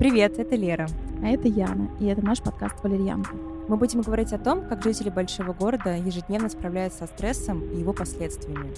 Привет, 0.00 0.38
это 0.38 0.56
Лера. 0.56 0.88
А 1.22 1.28
это 1.28 1.46
Яна, 1.46 1.90
и 2.00 2.06
это 2.06 2.24
наш 2.24 2.40
подкаст 2.40 2.74
«Валерьянка». 2.82 3.34
Мы 3.68 3.76
будем 3.76 4.00
говорить 4.00 4.32
о 4.32 4.38
том, 4.38 4.66
как 4.66 4.82
жители 4.82 5.10
большого 5.10 5.52
города 5.52 5.94
ежедневно 5.94 6.48
справляются 6.48 7.00
со 7.00 7.06
стрессом 7.06 7.70
и 7.70 7.80
его 7.80 7.92
последствиями. 7.92 8.72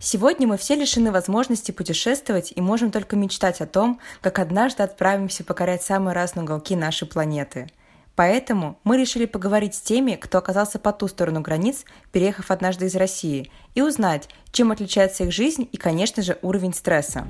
Сегодня 0.00 0.46
мы 0.48 0.56
все 0.56 0.74
лишены 0.74 1.12
возможности 1.12 1.70
путешествовать 1.70 2.54
и 2.56 2.62
можем 2.62 2.90
только 2.90 3.14
мечтать 3.14 3.60
о 3.60 3.66
том, 3.66 4.00
как 4.22 4.38
однажды 4.38 4.84
отправимся 4.84 5.44
покорять 5.44 5.82
самые 5.82 6.14
разные 6.14 6.44
уголки 6.44 6.74
нашей 6.74 7.06
планеты– 7.06 7.66
Поэтому 8.20 8.78
мы 8.84 8.98
решили 8.98 9.24
поговорить 9.24 9.74
с 9.74 9.80
теми, 9.80 10.14
кто 10.14 10.36
оказался 10.36 10.78
по 10.78 10.92
ту 10.92 11.08
сторону 11.08 11.40
границ, 11.40 11.86
переехав 12.12 12.50
однажды 12.50 12.84
из 12.84 12.94
России, 12.94 13.50
и 13.74 13.80
узнать, 13.80 14.28
чем 14.52 14.72
отличается 14.72 15.24
их 15.24 15.32
жизнь 15.32 15.66
и, 15.72 15.78
конечно 15.78 16.22
же, 16.22 16.36
уровень 16.42 16.74
стресса. 16.74 17.26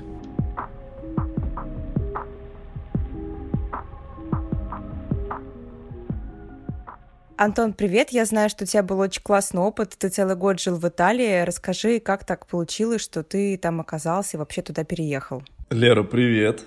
Антон, 7.37 7.71
привет. 7.71 8.09
Я 8.09 8.25
знаю, 8.25 8.49
что 8.49 8.65
у 8.65 8.67
тебя 8.67 8.83
был 8.83 8.99
очень 8.99 9.23
классный 9.23 9.61
опыт. 9.61 9.95
Ты 9.97 10.09
целый 10.09 10.35
год 10.35 10.59
жил 10.59 10.75
в 10.75 10.85
Италии. 10.85 11.43
Расскажи, 11.43 12.01
как 12.01 12.25
так 12.25 12.47
получилось, 12.47 13.01
что 13.01 13.23
ты 13.23 13.57
там 13.57 13.79
оказался 13.79 14.35
и 14.35 14.39
вообще 14.39 14.61
туда 14.61 14.83
переехал? 14.83 15.41
Лера, 15.69 16.03
привет. 16.03 16.65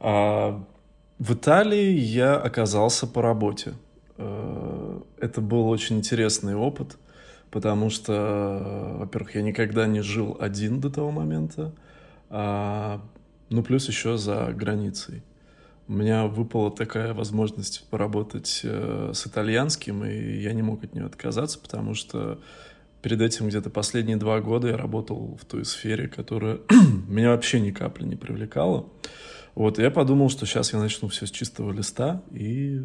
А, 0.00 0.64
в 1.24 1.32
Италии 1.32 1.92
я 1.92 2.36
оказался 2.36 3.06
по 3.06 3.22
работе. 3.22 3.72
Э, 4.18 5.00
это 5.18 5.40
был 5.40 5.70
очень 5.70 5.96
интересный 5.96 6.54
опыт, 6.54 6.98
потому 7.50 7.88
что, 7.88 8.96
во-первых, 8.98 9.34
я 9.34 9.40
никогда 9.40 9.86
не 9.86 10.02
жил 10.02 10.36
один 10.38 10.80
до 10.80 10.90
того 10.90 11.10
момента, 11.10 11.72
а, 12.28 13.00
ну 13.48 13.62
плюс 13.62 13.88
еще 13.88 14.18
за 14.18 14.52
границей. 14.52 15.22
У 15.88 15.94
меня 15.94 16.26
выпала 16.26 16.70
такая 16.70 17.14
возможность 17.14 17.86
поработать 17.88 18.60
э, 18.62 19.12
с 19.14 19.26
итальянским, 19.26 20.04
и 20.04 20.42
я 20.42 20.52
не 20.52 20.62
мог 20.62 20.84
от 20.84 20.94
нее 20.94 21.06
отказаться, 21.06 21.58
потому 21.58 21.94
что 21.94 22.38
перед 23.00 23.22
этим 23.22 23.48
где-то 23.48 23.70
последние 23.70 24.18
два 24.18 24.40
года 24.42 24.68
я 24.68 24.76
работал 24.76 25.38
в 25.40 25.46
той 25.46 25.64
сфере, 25.64 26.06
которая 26.06 26.58
меня 27.08 27.30
вообще 27.30 27.60
ни 27.60 27.70
капли 27.70 28.04
не 28.04 28.16
привлекала. 28.16 28.84
Вот, 29.54 29.78
я 29.78 29.90
подумал, 29.90 30.30
что 30.30 30.46
сейчас 30.46 30.72
я 30.72 30.80
начну 30.80 31.08
все 31.08 31.26
с 31.26 31.30
чистого 31.30 31.72
листа, 31.72 32.22
и, 32.32 32.82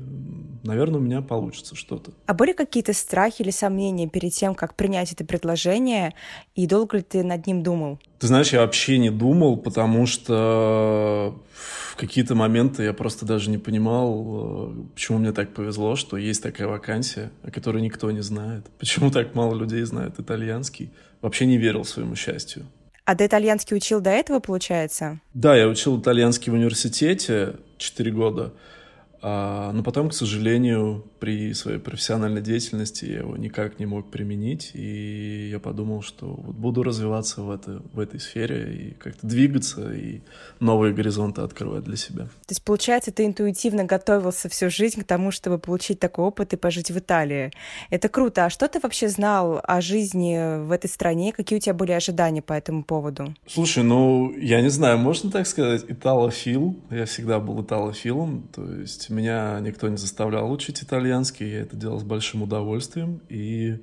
наверное, 0.63 0.99
у 0.99 1.03
меня 1.03 1.21
получится 1.21 1.75
что-то. 1.75 2.11
А 2.27 2.33
были 2.33 2.53
какие-то 2.53 2.93
страхи 2.93 3.41
или 3.41 3.49
сомнения 3.49 4.07
перед 4.07 4.33
тем, 4.33 4.53
как 4.53 4.75
принять 4.75 5.11
это 5.11 5.25
предложение, 5.25 6.13
и 6.53 6.67
долго 6.67 6.97
ли 6.97 7.03
ты 7.03 7.23
над 7.23 7.47
ним 7.47 7.63
думал? 7.63 7.99
Ты 8.19 8.27
знаешь, 8.27 8.53
я 8.53 8.59
вообще 8.61 8.99
не 8.99 9.09
думал, 9.09 9.57
потому 9.57 10.05
что 10.05 11.35
в 11.53 11.95
какие-то 11.95 12.35
моменты 12.35 12.83
я 12.83 12.93
просто 12.93 13.25
даже 13.25 13.49
не 13.49 13.57
понимал, 13.57 14.71
э, 14.71 14.83
почему 14.93 15.17
мне 15.17 15.31
так 15.31 15.53
повезло, 15.53 15.95
что 15.95 16.17
есть 16.17 16.43
такая 16.43 16.67
вакансия, 16.67 17.31
о 17.41 17.49
которой 17.49 17.81
никто 17.81 18.11
не 18.11 18.21
знает. 18.21 18.65
Почему 18.77 19.09
так 19.09 19.33
мало 19.33 19.55
людей 19.55 19.81
знает 19.83 20.19
итальянский. 20.19 20.91
Вообще 21.21 21.45
не 21.45 21.57
верил 21.57 21.83
своему 21.83 22.15
счастью. 22.15 22.65
А 23.09 23.15
ты 23.15 23.25
итальянский 23.25 23.75
учил 23.75 24.01
до 24.01 24.11
этого, 24.11 24.39
получается? 24.39 25.19
Да, 25.33 25.55
я 25.55 25.67
учил 25.67 25.99
итальянский 25.99 26.51
в 26.51 26.53
университете 26.53 27.55
4 27.79 28.11
года. 28.11 28.53
А, 29.21 29.71
но 29.73 29.83
потом, 29.83 30.09
к 30.09 30.13
сожалению, 30.13 31.05
при 31.19 31.53
своей 31.53 31.79
профессиональной 31.79 32.41
деятельности 32.41 33.05
я 33.05 33.19
его 33.19 33.35
никак 33.35 33.79
не 33.79 33.85
мог 33.85 34.09
применить, 34.09 34.71
и 34.73 35.49
я 35.51 35.59
подумал, 35.59 36.01
что 36.01 36.27
вот 36.27 36.55
буду 36.55 36.83
развиваться 36.83 37.41
в, 37.41 37.51
это, 37.51 37.81
в 37.93 37.99
этой 37.99 38.19
сфере 38.19 38.73
и 38.73 38.91
как-то 38.91 39.27
двигаться, 39.27 39.91
и 39.93 40.21
новые 40.59 40.93
горизонты 40.93 41.41
открывать 41.41 41.83
для 41.83 41.97
себя. 41.97 42.25
То 42.25 42.51
есть, 42.51 42.63
получается, 42.63 43.11
ты 43.11 43.25
интуитивно 43.25 43.83
готовился 43.83 44.47
всю 44.47 44.69
жизнь 44.69 45.01
к 45.01 45.03
тому, 45.03 45.31
чтобы 45.31 45.59
получить 45.59 45.99
такой 45.99 46.25
опыт 46.25 46.53
и 46.53 46.57
пожить 46.57 46.91
в 46.91 46.97
Италии. 46.97 47.51
Это 47.89 48.07
круто. 48.07 48.45
А 48.45 48.49
что 48.49 48.67
ты 48.67 48.79
вообще 48.79 49.09
знал 49.09 49.59
о 49.63 49.81
жизни 49.81 50.63
в 50.63 50.71
этой 50.71 50.89
стране? 50.89 51.33
Какие 51.33 51.57
у 51.57 51.61
тебя 51.61 51.73
были 51.73 51.91
ожидания 51.91 52.41
по 52.41 52.53
этому 52.53 52.83
поводу? 52.83 53.33
Слушай, 53.47 53.83
ну, 53.83 54.33
я 54.37 54.61
не 54.61 54.69
знаю, 54.69 54.97
можно 54.97 55.29
так 55.29 55.45
сказать, 55.47 55.83
италофил. 55.87 56.77
Я 56.89 57.05
всегда 57.05 57.39
был 57.39 57.61
италофилом, 57.61 58.47
то 58.53 58.63
есть 58.71 59.08
есть 59.09 59.11
меня 59.11 59.59
никто 59.59 59.89
не 59.89 59.97
заставлял 59.97 60.51
учить 60.51 60.83
итальянский, 60.83 61.49
я 61.49 61.61
это 61.61 61.75
делал 61.75 61.99
с 61.99 62.03
большим 62.03 62.43
удовольствием 62.43 63.21
и 63.29 63.79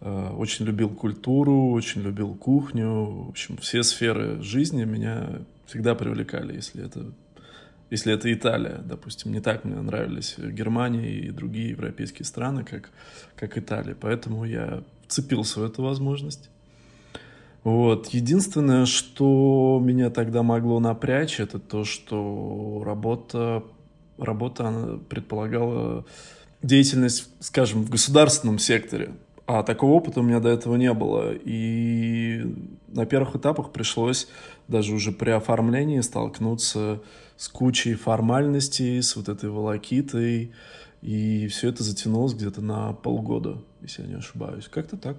э, 0.00 0.30
очень 0.36 0.66
любил 0.66 0.90
культуру, 0.90 1.70
очень 1.70 2.02
любил 2.02 2.34
кухню, 2.34 3.26
в 3.26 3.28
общем, 3.30 3.56
все 3.58 3.82
сферы 3.82 4.42
жизни 4.42 4.84
меня 4.84 5.40
всегда 5.66 5.94
привлекали, 5.94 6.54
если 6.54 6.84
это 6.84 7.12
если 7.88 8.12
это 8.12 8.32
Италия, 8.32 8.80
допустим, 8.84 9.30
не 9.30 9.40
так 9.40 9.64
мне 9.64 9.76
нравились 9.76 10.34
Германия 10.38 11.08
и 11.08 11.30
другие 11.30 11.70
европейские 11.70 12.26
страны, 12.26 12.64
как, 12.64 12.90
как 13.36 13.56
Италия. 13.56 13.94
Поэтому 13.94 14.44
я 14.44 14.82
вцепился 15.06 15.60
в 15.60 15.64
эту 15.64 15.84
возможность. 15.84 16.50
Вот. 17.62 18.08
Единственное, 18.08 18.86
что 18.86 19.80
меня 19.80 20.10
тогда 20.10 20.42
могло 20.42 20.80
напрячь, 20.80 21.38
это 21.38 21.60
то, 21.60 21.84
что 21.84 22.82
работа 22.84 23.62
работа 24.18 24.68
она 24.68 24.98
предполагала 25.08 26.04
деятельность, 26.62 27.28
скажем, 27.40 27.82
в 27.82 27.90
государственном 27.90 28.58
секторе. 28.58 29.14
А 29.46 29.62
такого 29.62 29.92
опыта 29.92 30.20
у 30.20 30.22
меня 30.24 30.40
до 30.40 30.48
этого 30.48 30.74
не 30.76 30.92
было. 30.92 31.32
И 31.32 32.44
на 32.88 33.06
первых 33.06 33.36
этапах 33.36 33.72
пришлось 33.72 34.28
даже 34.66 34.92
уже 34.92 35.12
при 35.12 35.30
оформлении 35.30 36.00
столкнуться 36.00 37.00
с 37.36 37.48
кучей 37.48 37.94
формальностей, 37.94 39.00
с 39.02 39.14
вот 39.14 39.28
этой 39.28 39.50
волокитой. 39.50 40.52
И 41.02 41.46
все 41.48 41.68
это 41.68 41.84
затянулось 41.84 42.34
где-то 42.34 42.60
на 42.60 42.92
полгода, 42.92 43.62
если 43.82 44.02
я 44.02 44.08
не 44.08 44.14
ошибаюсь. 44.14 44.66
Как-то 44.68 44.96
так. 44.96 45.18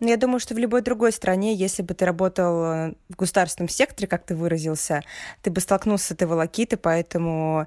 Ну, 0.00 0.08
я 0.08 0.16
думаю, 0.16 0.40
что 0.40 0.54
в 0.54 0.58
любой 0.58 0.82
другой 0.82 1.10
стране, 1.10 1.54
если 1.54 1.82
бы 1.82 1.94
ты 1.94 2.04
работал 2.04 2.64
э, 2.64 2.94
в 3.08 3.16
государственном 3.16 3.70
секторе, 3.70 4.06
как 4.06 4.24
ты 4.26 4.34
выразился, 4.34 5.02
ты 5.40 5.50
бы 5.50 5.60
столкнулся 5.60 6.08
с 6.08 6.10
этой 6.10 6.28
волокитой, 6.28 6.78
поэтому 6.78 7.66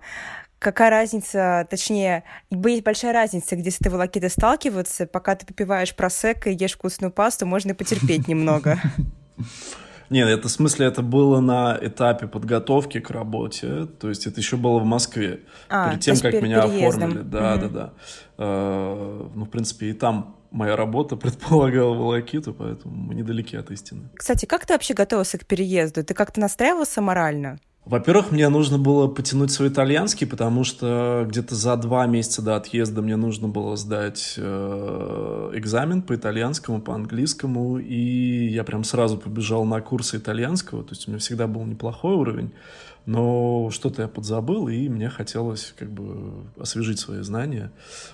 какая 0.60 0.90
разница, 0.90 1.66
точнее, 1.70 2.24
есть 2.52 2.84
большая 2.84 3.14
разница, 3.14 3.56
где 3.56 3.72
с 3.72 3.80
этой 3.80 3.92
волокитой 3.92 4.30
сталкиваться, 4.30 5.08
пока 5.08 5.36
ты 5.36 5.46
попиваешь 5.46 5.96
просекко 5.96 6.50
и 6.50 6.58
ешь 6.58 6.74
вкусную 6.74 7.12
пасту, 7.12 7.46
можно 7.46 7.72
и 7.72 7.74
потерпеть 7.74 8.28
немного. 8.28 8.80
Нет, 10.10 10.28
это 10.28 10.48
в 10.48 10.52
смысле, 10.52 10.88
это 10.88 11.02
было 11.04 11.40
на 11.40 11.78
этапе 11.80 12.28
подготовки 12.28 13.00
к 13.00 13.12
работе, 13.12 13.86
то 13.86 14.10
есть 14.10 14.26
это 14.26 14.40
еще 14.40 14.58
было 14.58 14.80
в 14.80 14.86
Москве, 14.86 15.42
а, 15.70 15.90
перед 15.90 16.02
тем, 16.02 16.16
как 16.18 16.32
перед 16.32 16.44
меня 16.44 16.64
переездом. 16.64 17.04
оформили. 17.04 17.24
Да, 17.30 17.58
да, 17.58 17.68
да. 17.68 17.94
Э, 18.40 19.30
ну, 19.36 19.46
в 19.46 19.50
принципе, 19.50 19.90
и 19.90 19.94
там 19.94 20.36
моя 20.52 20.76
работа 20.76 21.16
предполагала 21.16 21.94
волокиту, 21.94 22.54
поэтому 22.54 22.96
мы 22.96 23.14
недалеки 23.14 23.56
от 23.56 23.70
истины. 23.70 24.10
Кстати, 24.16 24.46
как 24.46 24.66
ты 24.66 24.74
вообще 24.74 24.96
готовился 24.96 25.38
к 25.38 25.46
переезду? 25.46 26.04
Ты 26.04 26.16
как-то 26.16 26.40
настраивался 26.40 27.02
морально? 27.02 27.60
Во-первых, 27.90 28.30
мне 28.30 28.48
нужно 28.50 28.78
было 28.78 29.08
потянуть 29.08 29.50
свой 29.50 29.70
итальянский, 29.70 30.28
потому 30.28 30.64
что 30.64 31.26
где-то 31.28 31.56
за 31.56 31.76
два 31.76 32.06
месяца 32.06 32.44
до 32.44 32.56
отъезда 32.56 33.02
мне 33.02 33.16
нужно 33.16 33.48
было 33.48 33.76
сдать 33.78 34.36
э, 34.38 35.52
экзамен 35.56 36.04
по 36.04 36.14
итальянскому, 36.14 36.82
по 36.82 36.94
английскому, 36.94 37.80
и 37.80 38.48
я 38.50 38.64
прям 38.64 38.84
сразу 38.84 39.18
побежал 39.18 39.66
на 39.66 39.82
курсы 39.82 40.18
итальянского, 40.18 40.84
то 40.84 40.92
есть 40.92 41.08
у 41.08 41.12
меня 41.12 41.20
всегда 41.20 41.48
был 41.48 41.66
неплохой 41.66 42.14
уровень, 42.14 42.52
но 43.06 43.70
что-то 43.72 44.04
я 44.04 44.08
подзабыл, 44.08 44.68
и 44.68 44.90
мне 44.90 45.10
хотелось 45.10 45.74
как 45.78 45.90
бы 45.92 46.46
освежить 46.58 47.00
свои 47.00 47.22
знания. 47.22 47.72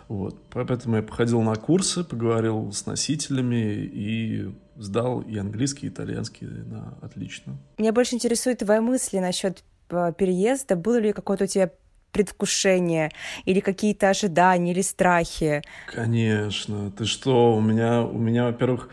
Вот. 0.08 0.38
Поэтому 0.52 0.98
я 0.98 1.02
походил 1.02 1.42
на 1.42 1.56
курсы, 1.56 2.04
поговорил 2.04 2.72
с 2.72 2.86
носителями 2.86 3.74
и 3.76 4.52
сдал 4.78 5.22
и 5.22 5.38
английский, 5.38 5.88
и 5.88 5.90
итальянский 5.90 6.48
на 6.48 6.98
отлично. 7.02 7.58
Меня 7.78 7.94
больше 7.94 8.16
интересует 8.16 8.60
твои 8.60 8.80
мысли 8.80 9.20
насчет 9.20 9.64
э, 9.90 10.14
переезда. 10.18 10.76
Было 10.76 10.98
ли 10.98 11.14
какое-то 11.14 11.46
у 11.46 11.48
тебя 11.48 11.72
предвкушение 12.16 13.12
или 13.44 13.60
какие-то 13.60 14.10
ожидания 14.10 14.72
или 14.72 14.82
страхи? 14.82 15.62
Конечно. 15.94 16.92
Ты 16.92 17.06
что? 17.06 17.56
У 17.56 17.62
меня, 17.62 18.04
у 18.04 18.18
меня 18.18 18.46
во-первых, 18.46 18.90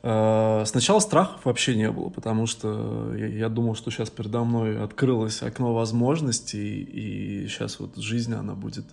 сначала 0.00 1.00
страхов 1.00 1.44
вообще 1.44 1.74
не 1.74 1.90
было, 1.90 2.08
потому 2.08 2.46
что 2.46 3.14
я 3.16 3.48
думал, 3.48 3.74
что 3.74 3.90
сейчас 3.90 4.10
передо 4.10 4.44
мной 4.44 4.82
открылось 4.82 5.42
окно 5.42 5.74
возможностей, 5.74 6.82
и 6.82 7.48
сейчас 7.48 7.80
вот 7.80 7.96
жизнь, 7.96 8.34
она 8.34 8.54
будет 8.54 8.84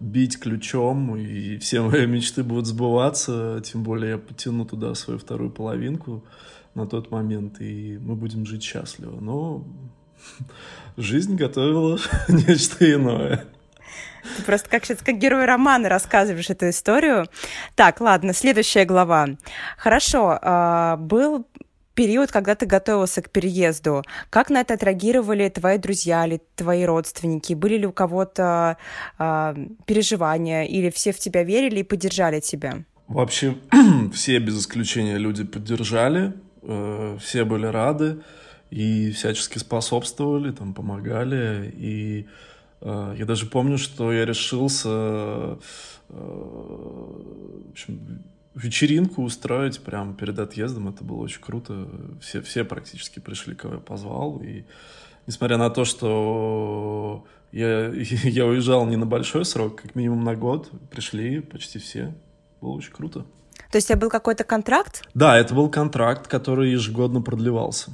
бить 0.00 0.40
ключом, 0.40 1.14
и 1.16 1.58
все 1.58 1.82
мои 1.82 2.06
мечты 2.06 2.42
будут 2.42 2.66
сбываться, 2.66 3.60
тем 3.64 3.82
более 3.82 4.12
я 4.12 4.18
потяну 4.18 4.64
туда 4.64 4.94
свою 4.94 5.20
вторую 5.20 5.50
половинку 5.50 6.24
на 6.74 6.86
тот 6.86 7.10
момент, 7.10 7.60
и 7.60 7.98
мы 8.00 8.16
будем 8.16 8.46
жить 8.46 8.62
счастливо. 8.62 9.20
Но 9.20 9.64
жизнь 10.96 11.36
готовила 11.36 11.98
нечто 12.28 12.90
иное. 12.92 13.44
Ты 14.36 14.42
просто 14.42 14.68
как 14.68 14.84
сейчас 14.84 14.98
как 14.98 15.18
герой 15.18 15.44
романа 15.44 15.88
рассказываешь 15.88 16.50
эту 16.50 16.68
историю. 16.70 17.26
Так, 17.74 18.00
ладно, 18.00 18.32
следующая 18.32 18.84
глава. 18.84 19.28
Хорошо, 19.76 20.38
э, 20.40 20.96
был 20.98 21.46
период, 21.94 22.30
когда 22.30 22.54
ты 22.54 22.66
готовился 22.66 23.20
к 23.22 23.30
переезду. 23.30 24.02
Как 24.30 24.48
на 24.48 24.60
это 24.60 24.74
отреагировали 24.74 25.48
твои 25.48 25.78
друзья 25.78 26.26
или 26.26 26.40
твои 26.56 26.84
родственники? 26.84 27.54
Были 27.54 27.76
ли 27.76 27.86
у 27.86 27.92
кого-то 27.92 28.76
э, 29.18 29.54
переживания 29.86 30.64
или 30.64 30.90
все 30.90 31.12
в 31.12 31.18
тебя 31.18 31.42
верили 31.44 31.80
и 31.80 31.82
поддержали 31.82 32.40
тебя? 32.40 32.84
Вообще 33.08 33.56
все 34.14 34.38
без 34.38 34.60
исключения 34.60 35.18
люди 35.18 35.44
поддержали, 35.44 36.32
э, 36.62 37.18
все 37.20 37.44
были 37.44 37.66
рады 37.66 38.22
и 38.70 39.10
всячески 39.10 39.58
способствовали, 39.58 40.52
там 40.52 40.74
помогали 40.74 41.70
и 41.76 42.28
я 42.82 43.24
даже 43.26 43.46
помню, 43.46 43.78
что 43.78 44.12
я 44.12 44.24
решился 44.24 45.58
э, 46.08 46.14
в 47.70 47.70
общем, 47.70 48.24
вечеринку 48.54 49.22
устроить 49.22 49.80
прямо 49.80 50.14
перед 50.14 50.38
отъездом. 50.38 50.88
Это 50.88 51.04
было 51.04 51.22
очень 51.22 51.40
круто. 51.40 51.88
Все, 52.20 52.42
все 52.42 52.64
практически 52.64 53.20
пришли, 53.20 53.54
кого 53.54 53.74
я 53.74 53.80
позвал. 53.80 54.40
И 54.42 54.64
несмотря 55.26 55.56
на 55.56 55.70
то, 55.70 55.84
что 55.84 57.24
я, 57.52 57.88
я 57.92 58.46
уезжал 58.46 58.86
не 58.86 58.96
на 58.96 59.06
большой 59.06 59.44
срок, 59.44 59.80
как 59.82 59.94
минимум 59.94 60.24
на 60.24 60.34
год, 60.34 60.70
пришли 60.90 61.40
почти 61.40 61.78
все. 61.78 62.14
Было 62.60 62.72
очень 62.72 62.92
круто. 62.92 63.24
То 63.70 63.76
есть 63.76 63.90
это 63.90 64.00
был 64.00 64.10
какой-то 64.10 64.42
контракт? 64.42 65.04
Да, 65.14 65.38
это 65.38 65.54
был 65.54 65.68
контракт, 65.68 66.26
который 66.26 66.72
ежегодно 66.72 67.22
продлевался. 67.22 67.92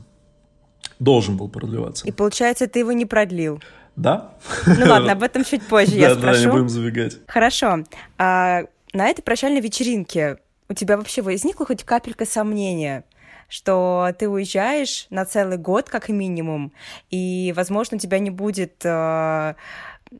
Должен 0.99 1.37
был 1.37 1.51
продлеваться. 1.51 2.07
И 2.07 2.13
получается, 2.13 2.67
ты 2.67 2.79
его 2.79 2.93
не 2.93 3.05
продлил? 3.05 3.61
Да. 3.97 4.31
Ну 4.67 4.87
ладно, 4.89 5.13
об 5.13 5.23
этом 5.23 5.45
чуть 5.45 5.67
позже 5.67 5.97
я 5.97 6.15
спрошу. 6.15 6.39
Да, 6.39 6.47
не 6.47 6.53
будем 6.53 6.69
забегать. 6.69 7.19
Хорошо. 7.27 7.85
А 8.19 8.65
на 8.93 9.09
этой 9.09 9.23
прощальной 9.23 9.61
вечеринке 9.61 10.39
у 10.69 10.75
тебя 10.75 10.97
вообще 10.97 11.23
возникла 11.23 11.67
хоть 11.67 11.85
капелька 11.85 12.27
сомнения, 12.27 13.05
что 13.49 14.09
ты 14.19 14.29
уезжаешь 14.29 15.07
на 15.11 15.25
целый 15.25 15.57
год 15.59 15.89
как 15.89 16.09
минимум, 16.09 16.73
и, 17.11 17.53
возможно, 17.57 17.97
у 17.97 18.01
тебя 18.01 18.19
не 18.19 18.31
будет 18.31 18.85
э, 18.85 19.55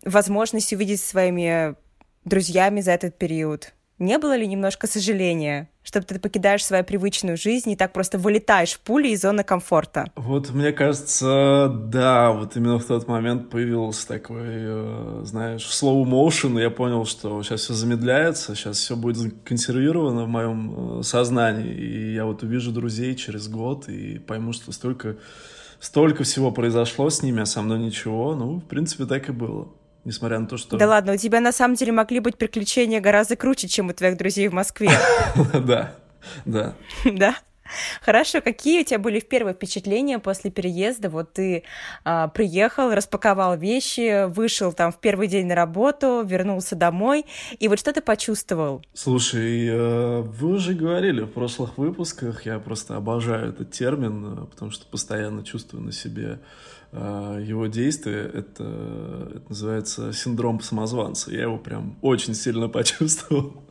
возможности 0.05 0.75
увидеть 0.75 1.01
своими 1.01 1.75
друзьями 2.25 2.81
за 2.81 2.93
этот 2.93 3.19
период? 3.19 3.73
Не 3.99 4.19
было 4.19 4.37
ли 4.37 4.47
немножко 4.47 4.87
сожаления, 4.87 5.71
что 5.83 6.03
ты 6.03 6.19
покидаешь 6.19 6.63
свою 6.63 6.85
привычную 6.85 7.39
жизнь 7.39 7.71
и 7.71 7.77
так 7.77 7.95
просто 7.95 8.19
вылетаешь 8.19 8.75
в 8.75 8.81
пули 8.81 9.09
из 9.09 9.23
зоны 9.23 9.43
комфорта? 9.43 10.05
Вот 10.17 10.51
мне 10.51 10.73
кажется, 10.73 11.73
да, 11.75 12.31
вот 12.33 12.57
именно 12.57 12.79
в 12.79 12.85
тот 12.85 13.09
момент 13.09 13.49
появился 13.49 14.07
такой, 14.07 14.45
э, 14.45 15.23
знаешь, 15.25 15.63
slow 15.63 16.05
motion, 16.05 16.59
и 16.59 16.63
я 16.63 16.69
понял, 16.69 17.07
что 17.07 17.43
сейчас 17.43 17.63
все 17.63 17.73
замедляется, 17.73 18.55
сейчас 18.55 18.77
все 18.77 18.97
будет 18.97 19.33
консервировано 19.45 20.25
в 20.25 20.29
моем 20.29 21.01
э, 21.01 21.03
сознании, 21.03 21.73
и 21.73 22.13
я 22.13 22.27
вот 22.27 22.43
увижу 22.43 22.73
друзей 22.73 23.15
через 23.15 23.49
год 23.49 23.89
и 23.89 24.19
пойму, 24.19 24.53
что 24.53 24.73
столько, 24.73 25.17
столько 25.81 26.23
всего 26.25 26.51
произошло 26.51 27.09
с 27.09 27.23
ними, 27.23 27.41
а 27.41 27.47
со 27.47 27.63
мной 27.63 27.79
ничего, 27.79 28.35
ну, 28.35 28.59
в 28.61 28.65
принципе, 28.65 29.07
так 29.07 29.31
и 29.31 29.33
было 29.33 29.69
несмотря 30.07 30.39
на 30.39 30.47
то, 30.47 30.57
что... 30.57 30.79
Да 30.79 30.87
ладно, 30.87 31.13
у 31.13 31.17
тебя 31.17 31.41
на 31.41 31.53
самом 31.53 31.75
деле 31.75 31.93
могли 31.93 32.21
быть 32.21 32.39
приключения 32.39 33.01
гораздо 33.01 33.37
круче, 33.37 33.69
чем 33.69 33.89
у 33.89 33.93
твоих 33.93 34.17
друзей 34.17 34.49
в 34.49 34.55
Москве. 34.55 34.91
Да, 35.53 35.93
да. 36.45 36.75
Да? 37.05 37.37
Хорошо, 38.01 38.41
какие 38.41 38.83
у 38.83 38.85
тебя 38.85 39.01
были 39.01 39.19
первые 39.19 39.53
впечатления 39.53 40.21
после 40.21 40.53
переезда? 40.53 41.11
Вот 41.11 41.33
ты 41.33 41.65
а, 42.05 42.29
приехал, 42.29 42.93
распаковал 42.95 43.59
вещи, 43.59 44.29
вышел 44.29 44.73
там 44.73 44.93
в 44.93 45.01
первый 45.01 45.27
день 45.27 45.47
на 45.47 45.57
работу, 45.57 46.23
вернулся 46.25 46.77
домой, 46.77 47.27
и 47.59 47.67
вот 47.67 47.81
что 47.81 47.93
ты 47.93 48.01
почувствовал? 48.01 48.85
Слушай, 48.95 49.67
э, 49.67 50.21
вы 50.21 50.49
уже 50.49 50.75
говорили 50.75 51.23
в 51.23 51.33
прошлых 51.33 51.77
выпусках, 51.77 52.47
я 52.47 52.61
просто 52.61 52.95
обожаю 52.95 53.51
этот 53.51 53.73
термин, 53.73 54.45
э, 54.45 54.47
потому 54.47 54.71
что 54.71 54.87
постоянно 54.87 55.43
чувствую 55.45 55.83
на 55.83 55.91
себе 55.91 56.39
его 56.93 57.67
действия, 57.67 58.23
это, 58.33 59.29
это 59.35 59.49
называется 59.49 60.13
синдром 60.13 60.61
самозванца. 60.61 61.31
Я 61.31 61.43
его 61.43 61.59
прям 61.59 61.99
очень 62.01 62.35
сильно 62.35 62.69
почувствовал, 62.71 63.65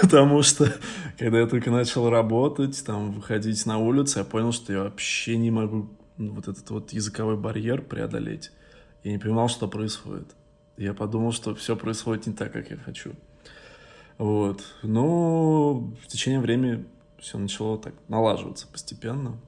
потому 0.00 0.42
что 0.42 0.72
когда 1.18 1.40
я 1.40 1.46
только 1.46 1.70
начал 1.70 2.08
работать, 2.10 2.82
там, 2.84 3.12
выходить 3.12 3.64
на 3.66 3.78
улицу, 3.78 4.20
я 4.20 4.24
понял, 4.24 4.52
что 4.52 4.72
я 4.72 4.82
вообще 4.84 5.36
не 5.36 5.50
могу 5.50 5.90
вот 6.16 6.48
этот 6.48 6.68
вот 6.70 6.92
языковой 6.92 7.36
барьер 7.36 7.82
преодолеть. 7.82 8.50
Я 9.04 9.12
не 9.12 9.18
понимал, 9.18 9.48
что 9.48 9.68
происходит. 9.68 10.34
Я 10.76 10.94
подумал, 10.94 11.32
что 11.32 11.54
все 11.54 11.76
происходит 11.76 12.26
не 12.26 12.32
так, 12.32 12.52
как 12.52 12.70
я 12.70 12.76
хочу. 12.76 13.12
Вот. 14.18 14.62
Но 14.82 15.74
в 16.02 16.06
течение 16.06 16.40
времени 16.40 16.84
все 17.18 17.38
начало 17.38 17.78
так 17.78 17.94
налаживаться 18.08 18.66
постепенно. 18.66 19.38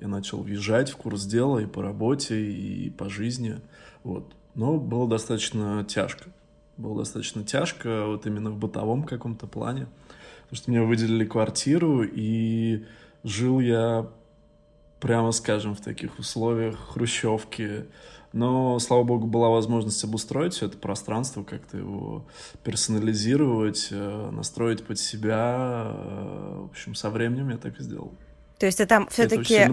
Я 0.00 0.08
начал 0.08 0.42
въезжать 0.42 0.90
в 0.90 0.96
курс 0.96 1.24
дела 1.26 1.58
и 1.58 1.66
по 1.66 1.82
работе, 1.82 2.40
и 2.40 2.90
по 2.90 3.10
жизни. 3.10 3.60
Вот. 4.02 4.32
Но 4.54 4.78
было 4.78 5.06
достаточно 5.06 5.84
тяжко. 5.84 6.30
Было 6.78 7.00
достаточно 7.00 7.44
тяжко 7.44 8.06
вот 8.06 8.26
именно 8.26 8.50
в 8.50 8.56
бытовом 8.56 9.04
каком-то 9.04 9.46
плане. 9.46 9.88
Потому 10.42 10.56
что 10.56 10.70
мне 10.70 10.82
выделили 10.82 11.26
квартиру, 11.26 12.02
и 12.02 12.84
жил 13.22 13.60
я, 13.60 14.08
прямо 15.00 15.32
скажем, 15.32 15.74
в 15.74 15.82
таких 15.82 16.18
условиях 16.18 16.78
хрущевки. 16.78 17.84
Но, 18.32 18.78
слава 18.78 19.02
богу, 19.02 19.26
была 19.26 19.48
возможность 19.48 20.02
обустроить 20.02 20.54
все 20.54 20.66
это 20.66 20.78
пространство, 20.78 21.42
как-то 21.42 21.76
его 21.76 22.26
персонализировать, 22.62 23.88
э, 23.90 24.30
настроить 24.30 24.84
под 24.84 24.98
себя. 24.98 25.92
Э, 25.92 26.56
в 26.62 26.70
общем, 26.70 26.94
со 26.94 27.10
временем 27.10 27.50
я 27.50 27.58
так 27.58 27.78
и 27.78 27.82
сделал. 27.82 28.14
То 28.60 28.66
есть 28.66 28.76
ты 28.76 28.84
там 28.84 29.08
все-таки 29.08 29.66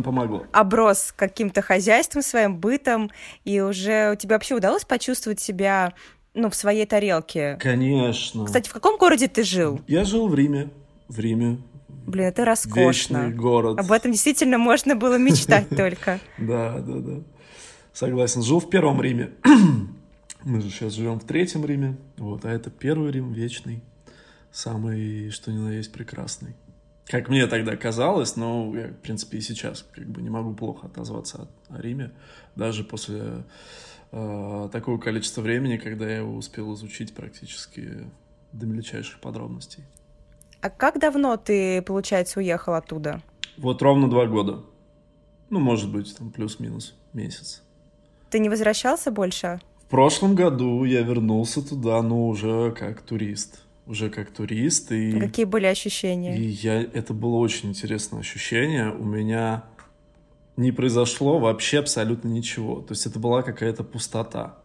оброс 0.53 1.13
каким-то 1.13 1.61
хозяйством, 1.61 2.21
своим 2.21 2.55
бытом, 2.55 3.11
и 3.43 3.59
уже 3.59 4.13
у 4.13 4.15
тебя 4.15 4.35
вообще 4.35 4.55
удалось 4.55 4.85
почувствовать 4.85 5.41
себя 5.41 5.93
ну, 6.33 6.49
в 6.49 6.55
своей 6.55 6.85
тарелке? 6.85 7.57
Конечно. 7.59 8.45
Кстати, 8.45 8.69
в 8.69 8.71
каком 8.71 8.97
городе 8.97 9.27
ты 9.27 9.43
жил? 9.43 9.81
Я 9.87 10.05
жил 10.05 10.29
в 10.29 10.35
Риме. 10.35 10.69
В 11.09 11.19
Риме. 11.19 11.57
Блин, 12.05 12.27
это 12.27 12.45
роскошно. 12.45 13.17
Вечный 13.25 13.35
город. 13.35 13.77
Об 13.77 13.91
этом 13.91 14.13
действительно 14.13 14.57
можно 14.57 14.95
было 14.95 15.17
мечтать 15.17 15.67
только. 15.75 16.21
Да, 16.37 16.79
да, 16.79 16.99
да. 16.99 17.23
Согласен. 17.91 18.41
Жил 18.41 18.61
в 18.61 18.69
первом 18.69 19.01
Риме. 19.01 19.31
Мы 20.45 20.61
же 20.61 20.69
сейчас 20.69 20.93
живем 20.93 21.19
в 21.19 21.25
третьем 21.25 21.65
Риме. 21.65 21.97
Вот, 22.15 22.45
а 22.45 22.51
это 22.53 22.69
первый 22.69 23.11
Рим 23.11 23.33
вечный. 23.33 23.83
Самый, 24.53 25.29
что 25.31 25.51
ни 25.51 25.57
на 25.57 25.73
есть, 25.73 25.91
прекрасный. 25.91 26.55
Как 27.07 27.29
мне 27.29 27.47
тогда 27.47 27.77
казалось, 27.77 28.35
но 28.35 28.75
я, 28.75 28.87
в 28.87 28.97
принципе, 28.97 29.37
и 29.37 29.41
сейчас 29.41 29.85
как 29.93 30.05
бы 30.07 30.21
не 30.21 30.29
могу 30.29 30.53
плохо 30.53 30.87
отозваться 30.87 31.47
о, 31.69 31.81
Риме, 31.81 32.11
даже 32.55 32.83
после 32.83 33.45
э, 34.11 34.69
такого 34.71 34.97
количества 34.97 35.41
времени, 35.41 35.77
когда 35.77 36.09
я 36.09 36.17
его 36.17 36.35
успел 36.35 36.73
изучить 36.73 37.15
практически 37.15 38.09
до 38.51 38.65
мельчайших 38.65 39.21
подробностей. 39.21 39.83
А 40.59 40.69
как 40.69 40.99
давно 40.99 41.37
ты, 41.37 41.81
получается, 41.81 42.39
уехал 42.39 42.73
оттуда? 42.73 43.21
Вот 43.57 43.81
ровно 43.81 44.09
два 44.09 44.25
года. 44.25 44.63
Ну, 45.49 45.59
может 45.59 45.89
быть, 45.89 46.13
там 46.17 46.31
плюс-минус 46.31 46.93
месяц. 47.13 47.63
Ты 48.29 48.39
не 48.39 48.49
возвращался 48.49 49.11
больше? 49.11 49.61
В 49.85 49.89
прошлом 49.89 50.35
году 50.35 50.83
я 50.83 51.03
вернулся 51.03 51.65
туда, 51.65 52.01
но 52.01 52.27
уже 52.27 52.71
как 52.71 53.01
турист 53.01 53.61
уже 53.87 54.09
как 54.09 54.31
турист. 54.31 54.91
И, 54.91 55.19
Какие 55.19 55.45
были 55.45 55.65
ощущения? 55.65 56.37
И 56.37 56.45
я, 56.45 56.81
это 56.81 57.13
было 57.13 57.37
очень 57.37 57.69
интересное 57.69 58.19
ощущение. 58.19 58.91
У 58.91 59.05
меня 59.05 59.63
не 60.57 60.71
произошло 60.71 61.39
вообще 61.39 61.79
абсолютно 61.79 62.27
ничего. 62.27 62.81
То 62.81 62.93
есть 62.93 63.05
это 63.05 63.19
была 63.19 63.41
какая-то 63.41 63.83
пустота. 63.83 64.57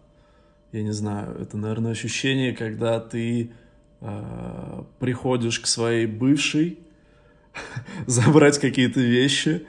Я 0.72 0.82
не 0.82 0.92
знаю, 0.92 1.36
это, 1.38 1.56
наверное, 1.56 1.92
ощущение, 1.92 2.54
когда 2.54 2.98
ты 2.98 3.52
э, 4.00 4.82
приходишь 4.98 5.60
к 5.60 5.66
своей 5.66 6.06
бывшей, 6.06 6.78
забрать 8.06 8.58
какие-то 8.58 9.00
вещи, 9.00 9.66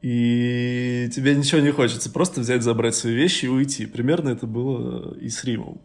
и 0.00 1.08
тебе 1.14 1.34
ничего 1.34 1.60
не 1.60 1.70
хочется, 1.70 2.10
просто 2.10 2.40
взять, 2.40 2.62
забрать 2.62 2.94
свои 2.94 3.14
вещи 3.14 3.46
и 3.46 3.48
уйти. 3.48 3.86
Примерно 3.86 4.30
это 4.30 4.46
было 4.46 5.16
и 5.18 5.28
с 5.28 5.44
Римом. 5.44 5.80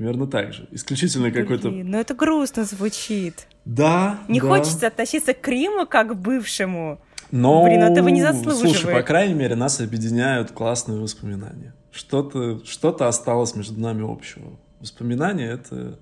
Примерно 0.00 0.26
так 0.26 0.54
же. 0.54 0.66
Исключительно 0.70 1.30
какой-то... 1.30 1.68
Ну 1.68 1.98
это 1.98 2.14
грустно 2.14 2.64
звучит. 2.64 3.46
Да, 3.66 4.20
Не 4.28 4.40
да. 4.40 4.46
хочется 4.46 4.86
относиться 4.86 5.34
к 5.34 5.46
Риму 5.46 5.84
как 5.86 6.12
к 6.12 6.14
бывшему. 6.14 7.02
Но, 7.30 7.64
Блин, 7.64 7.82
этого 7.82 8.08
не 8.08 8.22
заслуживает. 8.22 8.76
Слушай, 8.76 8.94
по 8.94 9.02
крайней 9.02 9.34
мере, 9.34 9.56
нас 9.56 9.78
объединяют 9.78 10.52
классные 10.52 11.00
воспоминания. 11.00 11.74
Что-то 11.92 12.64
что 12.64 12.96
осталось 13.06 13.54
между 13.54 13.78
нами 13.78 14.10
общего. 14.10 14.58
Воспоминания— 14.80 15.48
это, 15.52 15.98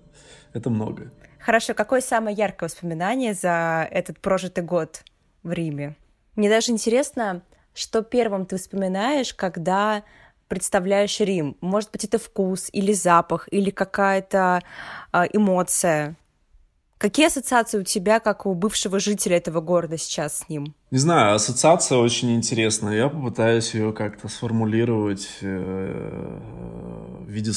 это 0.52 0.70
многое. 0.70 1.10
Хорошо, 1.40 1.74
какое 1.74 2.00
самое 2.00 2.36
яркое 2.36 2.68
воспоминание 2.68 3.34
за 3.34 3.88
этот 3.90 4.20
прожитый 4.20 4.62
год 4.62 5.02
в 5.42 5.50
Риме? 5.50 5.96
Мне 6.36 6.48
даже 6.48 6.70
интересно, 6.70 7.42
что 7.74 8.02
первым 8.02 8.46
ты 8.46 8.58
вспоминаешь, 8.58 9.34
когда 9.34 10.04
представляешь 10.48 11.20
Рим? 11.20 11.56
Может 11.60 11.90
быть, 11.90 12.04
это 12.04 12.18
вкус 12.18 12.68
или 12.72 12.92
запах, 12.92 13.48
или 13.50 13.70
какая-то 13.70 14.62
э, 15.12 15.24
эмоция? 15.32 16.16
Какие 16.98 17.26
ассоциации 17.28 17.78
у 17.78 17.84
тебя, 17.84 18.18
как 18.18 18.44
у 18.44 18.54
бывшего 18.54 18.98
жителя 18.98 19.36
этого 19.36 19.60
города 19.60 19.96
сейчас 19.96 20.38
с 20.38 20.48
ним? 20.48 20.74
Не 20.90 20.98
знаю, 20.98 21.36
ассоциация 21.36 21.98
очень 21.98 22.34
интересная. 22.34 22.96
Я 22.96 23.08
попытаюсь 23.08 23.72
ее 23.72 23.92
как-то 23.92 24.28
сформулировать 24.28 25.28
э, 25.40 26.40
в 27.20 27.30
виде... 27.30 27.52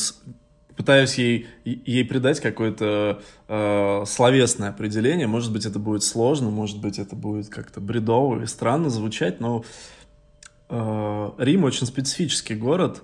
Пытаюсь 0.78 1.16
ей, 1.16 1.48
ей 1.66 2.06
придать 2.06 2.40
какое-то 2.40 3.22
э, 3.48 4.04
словесное 4.08 4.70
определение. 4.70 5.28
Может 5.28 5.52
быть, 5.52 5.66
это 5.66 5.80
будет 5.80 6.04
сложно, 6.04 6.50
может 6.50 6.80
быть, 6.80 6.98
это 6.98 7.16
будет 7.16 7.50
как-то 7.50 7.82
бредово 7.82 8.44
и 8.44 8.46
странно 8.46 8.90
звучать, 8.90 9.40
но 9.40 9.64
Рим 10.72 11.64
очень 11.64 11.86
специфический 11.86 12.56
город. 12.56 13.02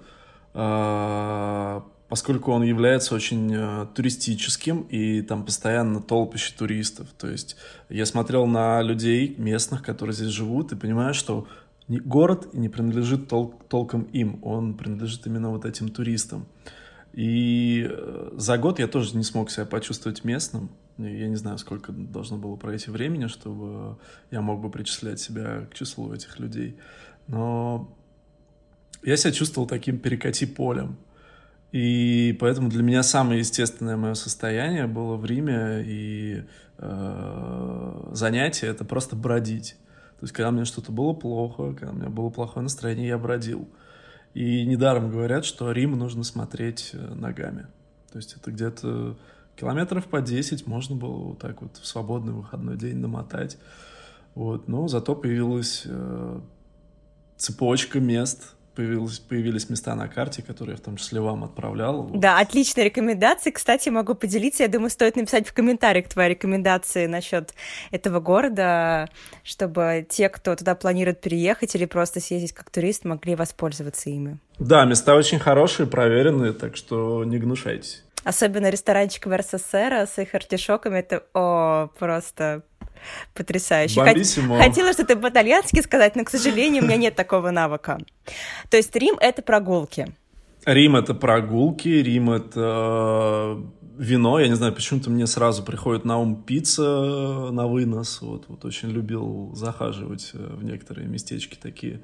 Э, 0.53 1.81
поскольку 2.09 2.51
он 2.51 2.63
является 2.63 3.13
очень 3.13 3.53
э, 3.53 3.85
туристическим, 3.93 4.81
и 4.81 5.21
там 5.21 5.45
постоянно 5.45 6.01
толпище 6.01 6.53
туристов. 6.57 7.07
То 7.17 7.27
есть 7.29 7.57
я 7.89 8.05
смотрел 8.05 8.47
на 8.47 8.81
людей 8.81 9.35
местных, 9.37 9.83
которые 9.83 10.15
здесь 10.15 10.29
живут, 10.29 10.71
и 10.71 10.75
понимаю, 10.75 11.13
что 11.13 11.47
город 11.87 12.53
не 12.53 12.69
принадлежит 12.69 13.27
тол 13.27 13.53
толком 13.69 14.03
им, 14.03 14.39
он 14.43 14.73
принадлежит 14.73 15.27
именно 15.27 15.51
вот 15.51 15.65
этим 15.65 15.89
туристам. 15.89 16.47
И 17.13 17.87
э, 17.89 18.31
за 18.35 18.57
год 18.57 18.79
я 18.79 18.87
тоже 18.87 19.15
не 19.17 19.23
смог 19.23 19.51
себя 19.51 19.65
почувствовать 19.65 20.23
местным. 20.23 20.69
Я 20.97 21.27
не 21.27 21.35
знаю, 21.35 21.59
сколько 21.59 21.91
должно 21.91 22.37
было 22.37 22.55
пройти 22.55 22.89
времени, 22.89 23.27
чтобы 23.27 23.97
я 24.31 24.41
мог 24.41 24.61
бы 24.61 24.71
причислять 24.71 25.19
себя 25.19 25.67
к 25.69 25.75
числу 25.75 26.11
этих 26.13 26.39
людей. 26.39 26.77
Но 27.27 27.95
я 29.03 29.17
себя 29.17 29.31
чувствовал 29.31 29.67
таким 29.67 29.99
перекати 29.99 30.45
полем. 30.45 30.97
И 31.71 32.35
поэтому 32.39 32.69
для 32.69 32.81
меня 32.81 33.03
самое 33.03 33.39
естественное 33.39 33.97
мое 33.97 34.13
состояние 34.13 34.87
было 34.87 35.15
в 35.17 35.25
Риме, 35.25 35.83
и 35.85 36.43
э, 36.77 38.09
занятие— 38.13 38.67
это 38.69 38.85
просто 38.85 39.15
бродить. 39.15 39.75
То 40.19 40.23
есть, 40.23 40.33
когда 40.33 40.51
мне 40.51 40.65
что-то 40.65 40.91
было 40.91 41.13
плохо, 41.13 41.73
когда 41.73 41.91
у 41.91 41.95
меня 41.95 42.09
было 42.09 42.29
плохое 42.29 42.63
настроение, 42.63 43.09
я 43.09 43.17
бродил. 43.17 43.69
И 44.33 44.65
недаром 44.65 45.11
говорят, 45.11 45.45
что 45.45 45.71
Рим 45.71 45.97
нужно 45.97 46.23
смотреть 46.23 46.91
э, 46.93 47.13
ногами. 47.13 47.67
То 48.11 48.17
есть 48.17 48.35
это 48.35 48.51
где-то 48.51 49.17
километров 49.55 50.05
по 50.05 50.21
10 50.21 50.65
можно 50.67 50.95
было 50.95 51.29
вот 51.29 51.39
так 51.39 51.61
вот 51.61 51.77
в 51.77 51.85
свободный 51.85 52.33
выходной 52.33 52.77
день 52.77 52.97
намотать. 52.97 53.57
Вот. 54.35 54.67
Но 54.67 54.87
зато 54.87 55.15
появилась 55.15 55.83
э, 55.85 56.39
цепочка 57.37 57.99
мест, 57.99 58.55
появилось, 58.77 59.19
появились 59.19 59.69
места 59.69 59.95
на 59.95 60.07
карте, 60.07 60.43
которые 60.43 60.75
я 60.75 60.77
в 60.77 60.81
том 60.81 60.97
числе 60.97 61.19
вам 61.19 61.43
отправлял. 61.43 62.09
Да, 62.13 62.39
отличная 62.39 62.85
рекомендация. 62.85 63.51
Кстати, 63.51 63.89
могу 63.89 64.13
поделиться. 64.13 64.63
Я 64.63 64.69
думаю, 64.69 64.91
стоит 64.91 65.15
написать 65.15 65.47
в 65.47 65.53
комментариях 65.53 66.07
твои 66.07 66.29
рекомендации 66.29 67.07
насчет 67.07 67.53
этого 67.91 68.19
города, 68.19 69.09
чтобы 69.43 70.05
те, 70.07 70.29
кто 70.29 70.55
туда 70.55 70.75
планирует 70.75 71.21
переехать 71.21 71.73
или 71.75 71.85
просто 71.85 72.19
съездить 72.19 72.53
как 72.53 72.69
турист, 72.69 73.03
могли 73.03 73.35
воспользоваться 73.35 74.11
ими. 74.11 74.37
Да, 74.59 74.85
места 74.85 75.15
очень 75.15 75.39
хорошие, 75.39 75.87
проверенные, 75.87 76.53
так 76.53 76.75
что 76.75 77.23
не 77.23 77.39
гнушайтесь. 77.39 78.03
Особенно 78.23 78.69
ресторанчик 78.69 79.25
Версасера 79.25 80.05
с 80.05 80.19
их 80.19 80.35
артишоками. 80.35 80.99
Это, 80.99 81.23
о, 81.33 81.87
просто 81.97 82.63
Потрясающе. 83.33 83.95
Бомбиссимо. 83.95 84.57
Хотела 84.57 84.93
что-то 84.93 85.15
по-итальянски 85.15 85.81
сказать, 85.81 86.15
но, 86.15 86.23
к 86.23 86.29
сожалению, 86.29 86.83
у 86.83 86.85
меня 86.85 86.97
нет 86.97 87.15
такого 87.15 87.51
навыка. 87.51 87.97
То 88.69 88.77
есть 88.77 88.95
Рим— 88.95 89.15
это 89.19 89.41
прогулки. 89.41 90.07
Рим— 90.65 90.95
это 90.97 91.13
прогулки, 91.13 91.87
Рим— 91.87 92.29
это 92.31 93.55
э, 93.55 93.63
вино. 93.97 94.39
Я 94.39 94.47
не 94.47 94.55
знаю, 94.55 94.73
почему-то 94.73 95.09
мне 95.09 95.25
сразу 95.27 95.63
приходит 95.63 96.05
на 96.05 96.19
ум 96.19 96.43
пицца 96.43 96.81
на 97.51 97.67
вынос. 97.67 98.21
Вот, 98.21 98.45
вот 98.47 98.65
очень 98.65 98.89
любил 98.89 99.51
захаживать 99.55 100.31
э, 100.33 100.37
в 100.37 100.63
некоторые 100.63 101.07
местечки 101.07 101.57
такие. 101.61 102.01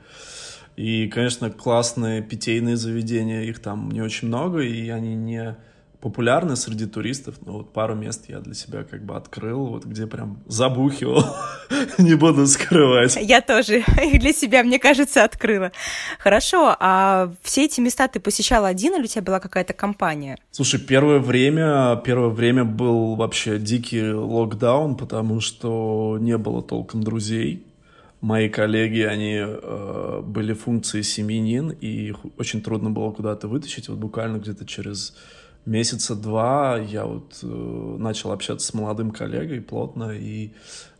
И, 0.76 1.08
конечно, 1.08 1.52
классные 1.52 2.22
питейные 2.22 2.78
заведения, 2.78 3.42
их 3.42 3.60
там 3.60 3.92
не 3.92 4.02
очень 4.02 4.28
много, 4.28 4.62
и 4.62 4.90
они 4.90 5.14
не 5.16 5.56
популярны 6.04 6.58
среди 6.58 6.86
туристов, 6.86 7.36
но 7.46 7.54
вот 7.54 7.72
пару 7.72 7.96
мест 7.96 8.26
я 8.28 8.42
для 8.42 8.54
себя 8.54 8.84
как 8.84 9.06
бы 9.06 9.16
открыл, 9.16 9.68
вот 9.68 9.86
где 9.86 10.06
прям 10.06 10.44
забухивал, 10.48 11.24
не 11.98 12.16
буду 12.16 12.46
скрывать. 12.46 13.18
Я 13.22 13.40
тоже 13.40 13.78
их 14.04 14.20
для 14.20 14.34
себя, 14.34 14.64
мне 14.64 14.80
кажется, 14.80 15.24
открыла. 15.24 15.72
Хорошо, 16.20 16.76
а 16.78 17.32
все 17.42 17.64
эти 17.64 17.80
места 17.80 18.10
ты 18.10 18.20
посещал 18.20 18.66
один 18.66 18.96
или 18.96 19.04
у 19.04 19.08
тебя 19.08 19.22
была 19.22 19.40
какая-то 19.40 19.72
компания? 19.72 20.38
Слушай, 20.52 20.82
первое 20.82 21.20
время, 21.20 22.02
первое 22.04 22.30
время 22.30 22.66
был 22.66 23.16
вообще 23.16 23.58
дикий 23.58 24.12
локдаун, 24.12 24.98
потому 24.98 25.40
что 25.40 26.18
не 26.20 26.38
было 26.38 26.62
толком 26.62 27.02
друзей, 27.02 27.66
мои 28.20 28.50
коллеги, 28.50 29.02
они 29.02 29.38
э, 29.40 30.22
были 30.22 30.52
функции 30.52 31.02
семьянин, 31.02 31.70
и 31.70 32.10
их 32.10 32.18
очень 32.38 32.62
трудно 32.62 32.90
было 32.90 33.12
куда-то 33.12 33.48
вытащить. 33.48 33.88
Вот 33.88 34.00
буквально 34.00 34.38
где-то 34.38 34.66
через 34.66 35.16
месяца 35.66 36.16
два 36.16 36.78
я 36.78 37.06
вот 37.06 37.40
э, 37.42 37.96
начал 38.00 38.32
общаться 38.32 38.68
с 38.68 38.74
молодым 38.74 39.12
коллегой 39.12 39.62
плотно, 39.62 40.12
и 40.12 40.54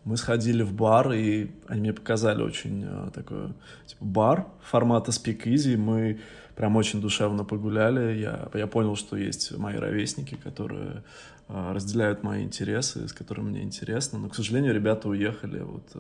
мы 0.06 0.18
сходили 0.18 0.64
в 0.64 0.74
бар, 0.74 1.12
и 1.14 1.52
они 1.68 1.82
мне 1.82 1.94
показали 1.94 2.42
очень 2.42 2.84
э, 2.86 3.10
такой 3.14 3.54
типа, 3.86 4.06
бар 4.06 4.48
формата 4.62 5.12
Speak 5.12 5.44
Easy. 5.46 5.78
Мы 5.78 6.20
прям 6.56 6.76
очень 6.76 7.02
душевно 7.02 7.44
погуляли. 7.44 8.20
Я, 8.20 8.50
я 8.54 8.68
понял, 8.68 8.96
что 8.96 9.18
есть 9.18 9.58
мои 9.58 9.78
ровесники, 9.78 10.36
которые 10.36 11.04
э, 11.48 11.72
разделяют 11.74 12.24
мои 12.24 12.44
интересы, 12.44 13.08
с 13.08 13.14
которыми 13.14 13.50
мне 13.50 13.64
интересно. 13.64 14.20
Но, 14.20 14.30
к 14.30 14.36
сожалению, 14.36 14.74
ребята 14.74 15.08
уехали 15.08 15.60
вот 15.60 15.90
э, 15.96 16.00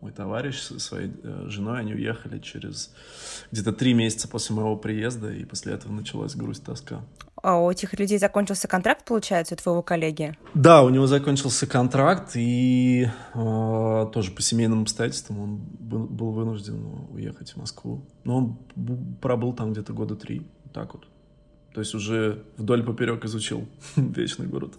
мой 0.00 0.12
товарищ 0.12 0.60
со 0.60 0.78
своей 0.78 1.10
э, 1.22 1.46
женой, 1.48 1.80
они 1.80 1.94
уехали 1.94 2.38
через 2.38 2.92
где-то 3.50 3.72
три 3.72 3.94
месяца 3.94 4.28
после 4.28 4.56
моего 4.56 4.76
приезда, 4.76 5.32
и 5.32 5.44
после 5.44 5.74
этого 5.74 5.92
началась 5.92 6.34
грусть, 6.34 6.64
тоска. 6.64 7.02
А 7.42 7.58
у 7.58 7.70
этих 7.70 7.98
людей 7.98 8.18
закончился 8.18 8.68
контракт, 8.68 9.04
получается, 9.04 9.54
у 9.54 9.56
твоего 9.56 9.82
коллеги? 9.82 10.36
Да, 10.54 10.82
у 10.82 10.90
него 10.90 11.06
закончился 11.06 11.66
контракт, 11.66 12.32
и 12.34 13.08
э, 13.34 14.06
тоже 14.12 14.30
по 14.30 14.42
семейным 14.42 14.82
обстоятельствам 14.82 15.40
он 15.40 15.56
был, 15.78 16.06
был 16.06 16.32
вынужден 16.32 16.84
уехать 17.10 17.52
в 17.52 17.56
Москву. 17.56 18.04
Но 18.24 18.36
он 18.36 18.58
пробыл 19.20 19.54
там 19.54 19.72
где-то 19.72 19.92
года 19.92 20.16
три, 20.16 20.46
так 20.74 20.94
вот. 20.94 21.06
То 21.72 21.80
есть 21.80 21.94
уже 21.94 22.42
вдоль 22.56 22.82
поперек 22.82 23.24
изучил 23.24 23.66
вечный 23.96 24.46
город. 24.46 24.74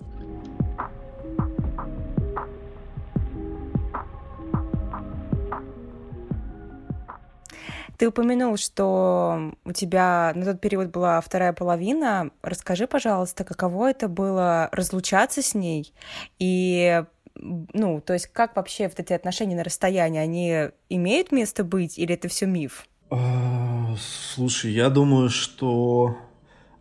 Ты 8.02 8.08
упомянул, 8.08 8.58
что 8.58 9.54
у 9.64 9.74
тебя 9.74 10.34
на 10.34 10.44
тот 10.44 10.60
период 10.60 10.90
была 10.90 11.22
вторая 11.22 11.54
половина. 11.54 12.32
Расскажи, 12.42 12.88
пожалуйста, 12.88 13.44
каково 13.44 13.92
это 13.92 14.08
было 14.08 14.70
разлучаться 14.72 15.44
с 15.44 15.54
ней 15.54 15.94
и 16.40 17.04
ну, 17.36 18.02
то 18.02 18.14
есть 18.14 18.26
как 18.26 18.56
вообще 18.56 18.88
вот 18.88 19.00
эти 19.00 19.14
отношения 19.14 19.56
на 19.56 19.64
расстоянии, 19.64 20.20
они 20.20 20.70
имеют 20.90 21.32
место 21.32 21.64
быть 21.64 22.00
или 22.00 22.16
это 22.16 22.28
все 22.28 22.48
миф? 22.48 22.88
А, 23.12 23.96
слушай, 24.00 24.72
я 24.72 24.90
думаю, 24.90 25.30
что 25.30 26.18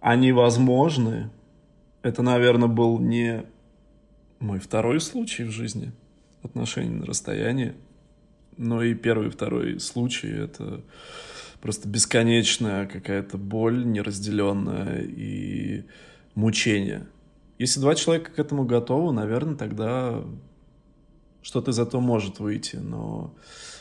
они 0.01 0.33
возможны. 0.33 1.29
Это, 2.01 2.23
наверное, 2.23 2.71
был 2.71 2.99
не 2.99 3.45
мой 4.39 4.59
второй 4.59 5.03
случай 5.03 5.45
в 5.45 5.51
жизни 5.51 5.93
отношений 6.43 6.95
на 6.95 7.05
расстоянии. 7.05 7.75
Но 8.61 8.83
и 8.83 8.93
первый 8.93 9.29
и 9.29 9.31
второй 9.31 9.81
случай— 9.81 10.29
это 10.29 10.83
просто 11.63 11.89
бесконечная 11.89 12.87
какая-то 12.87 13.39
боль 13.39 13.87
неразделенная 13.87 15.01
и 15.01 15.87
мучение. 16.35 17.07
Если 17.59 17.81
два 17.81 17.95
человека 17.95 18.33
к 18.33 18.39
этому 18.39 18.65
готовы, 18.65 19.15
наверное, 19.15 19.57
тогда 19.57 20.23
что-то 21.41 21.71
из 21.71 21.79
этого 21.79 22.03
может 22.03 22.39
выйти. 22.39 22.77
Но, 22.77 23.35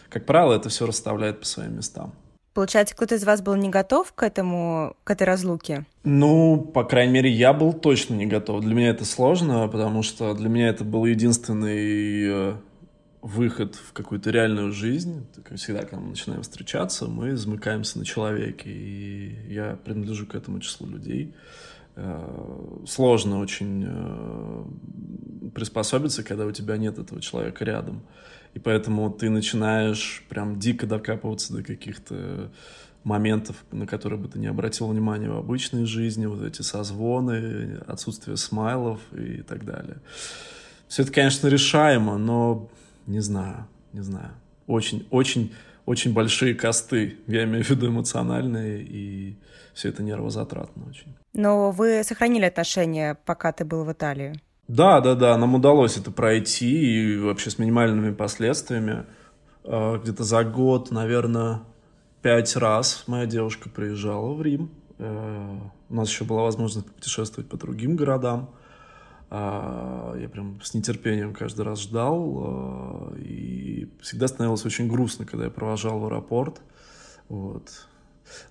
как 0.08 0.26
правило, 0.26 0.54
это 0.54 0.70
все 0.70 0.86
расставляет 0.86 1.42
по 1.42 1.46
своим 1.46 1.76
местам. 1.76 2.14
Получается, 2.54 2.96
кто-то 2.96 3.16
из 3.16 3.26
вас 3.26 3.42
был 3.42 3.56
не 3.56 3.68
готов 3.68 4.14
к 4.14 4.24
этому, 4.24 4.96
к 5.04 5.12
этой 5.12 5.24
разлуке? 5.24 5.86
Ну, 6.06 6.60
по 6.74 6.86
крайней 6.86 7.12
мере, 7.12 7.30
я 7.30 7.52
был 7.52 7.74
точно 7.74 8.16
не 8.16 8.28
готов. 8.28 8.62
Для 8.62 8.74
меня 8.74 8.92
это 8.92 9.04
сложно, 9.04 9.68
потому 9.68 10.04
что 10.04 10.34
для 10.34 10.48
меня 10.48 10.70
это 10.70 10.86
был 10.86 11.04
единственный 11.04 12.54
э, 12.54 12.54
выход 13.22 13.76
в 13.76 13.94
какую-то 13.94 14.30
реальную 14.32 14.72
жизнь, 14.72 15.26
как 15.44 15.58
всегда, 15.58 15.82
когда 15.82 16.00
мы 16.00 16.10
начинаем 16.10 16.42
встречаться, 16.42 17.08
мы 17.08 17.36
замыкаемся 17.36 18.00
на 18.00 18.06
человеке, 18.06 18.70
и 18.70 19.54
я 19.54 19.78
принадлежу 19.84 20.26
к 20.26 20.36
этому 20.36 20.60
числу 20.60 20.88
людей. 20.88 21.34
Э, 21.96 22.84
сложно 22.88 23.40
очень 23.40 23.86
э, 23.88 24.66
приспособиться, 25.54 26.24
когда 26.24 26.46
у 26.46 26.52
тебя 26.52 26.78
нет 26.78 26.98
этого 26.98 27.20
человека 27.20 27.66
рядом. 27.66 28.04
И 28.54 28.60
поэтому 28.60 29.12
ты 29.12 29.30
начинаешь 29.30 30.26
прям 30.30 30.58
дико 30.58 30.88
докапываться 30.88 31.54
до 31.54 31.64
каких-то 31.64 32.52
моментов, 33.04 33.58
на 33.72 33.86
которые 33.86 34.20
бы 34.20 34.28
ты 34.28 34.40
не 34.40 34.48
обратил 34.48 34.88
внимания 34.88 35.30
в 35.30 35.38
обычной 35.38 35.86
жизни, 35.86 36.26
вот 36.26 36.42
эти 36.42 36.62
созвоны, 36.62 37.80
отсутствие 37.88 38.38
смайлов 38.38 39.00
и 39.14 39.42
так 39.42 39.66
далее. 39.66 39.98
Все 40.88 41.04
это, 41.04 41.12
конечно, 41.12 41.48
решаемо, 41.48 42.18
но 42.18 42.70
не 43.10 43.20
знаю, 43.20 43.68
не 43.92 44.02
знаю. 44.02 44.32
Очень, 44.68 45.08
очень, 45.10 45.54
очень 45.86 46.14
большие 46.14 46.54
косты, 46.54 47.18
я 47.28 47.44
имею 47.44 47.64
в 47.64 47.70
виду 47.70 47.88
эмоциональные, 47.88 48.84
и 48.84 49.40
все 49.74 49.90
это 49.90 50.04
нервозатратно 50.04 50.88
очень. 50.88 51.16
Но 51.34 51.72
вы 51.72 52.04
сохранили 52.04 52.46
отношения, 52.46 53.18
пока 53.26 53.52
ты 53.52 53.66
был 53.66 53.84
в 53.84 53.92
Италии? 53.92 54.40
Да, 54.68 55.02
да, 55.02 55.16
да, 55.16 55.38
нам 55.38 55.56
удалось 55.56 55.98
это 55.98 56.12
пройти, 56.12 57.16
и 57.16 57.18
вообще 57.18 57.50
с 57.50 57.58
минимальными 57.58 58.14
последствиями. 58.14 59.06
А, 59.64 59.98
где-то 59.98 60.24
за 60.24 60.44
год, 60.44 60.92
наверное, 60.92 61.62
пять 62.22 62.56
раз 62.56 63.04
моя 63.08 63.26
девушка 63.26 63.70
приезжала 63.70 64.34
в 64.34 64.42
Рим. 64.44 64.70
Э, 65.00 65.58
у 65.90 65.96
нас 65.96 66.10
еще 66.10 66.26
была 66.26 66.44
возможность 66.44 66.86
путешествовать 66.86 67.50
по 67.50 67.58
другим 67.58 67.96
городам. 67.96 68.52
А, 69.30 70.16
я 70.20 70.28
прям 70.28 70.60
с 70.62 70.74
нетерпением 70.74 71.34
каждый 71.34 71.62
раз 71.62 71.82
ждал. 71.82 72.44
А, 72.44 73.16
и 73.18 73.90
всегда 74.02 74.28
становилось 74.28 74.66
очень 74.66 74.88
грустно, 74.88 75.26
когда 75.26 75.46
я 75.46 75.52
провожал 75.52 76.00
в 76.00 76.06
аэропорт. 76.06 76.62
Вот. 77.28 77.70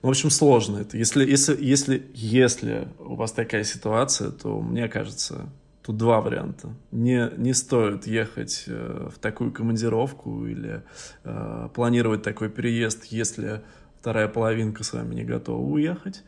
Ну, 0.02 0.08
в 0.08 0.10
общем, 0.10 0.30
сложно 0.30 0.78
это. 0.78 0.96
Если, 0.96 1.28
если, 1.28 1.56
если, 1.60 2.10
если 2.14 2.88
у 2.98 3.14
вас 3.14 3.32
такая 3.32 3.64
ситуация, 3.64 4.30
то 4.30 4.60
мне 4.60 4.88
кажется, 4.88 5.48
тут 5.82 5.96
два 5.96 6.20
варианта. 6.20 6.74
Не, 6.90 7.30
не 7.36 7.54
стоит 7.54 8.06
ехать 8.06 8.64
э, 8.66 9.08
в 9.14 9.18
такую 9.18 9.52
командировку 9.52 10.46
или 10.46 10.82
э, 11.24 11.68
планировать 11.74 12.22
такой 12.22 12.50
переезд, 12.50 13.04
если 13.06 13.62
вторая 14.00 14.28
половинка 14.28 14.84
с 14.84 14.92
вами 14.92 15.14
не 15.14 15.24
готова 15.24 15.60
уехать. 15.60 16.22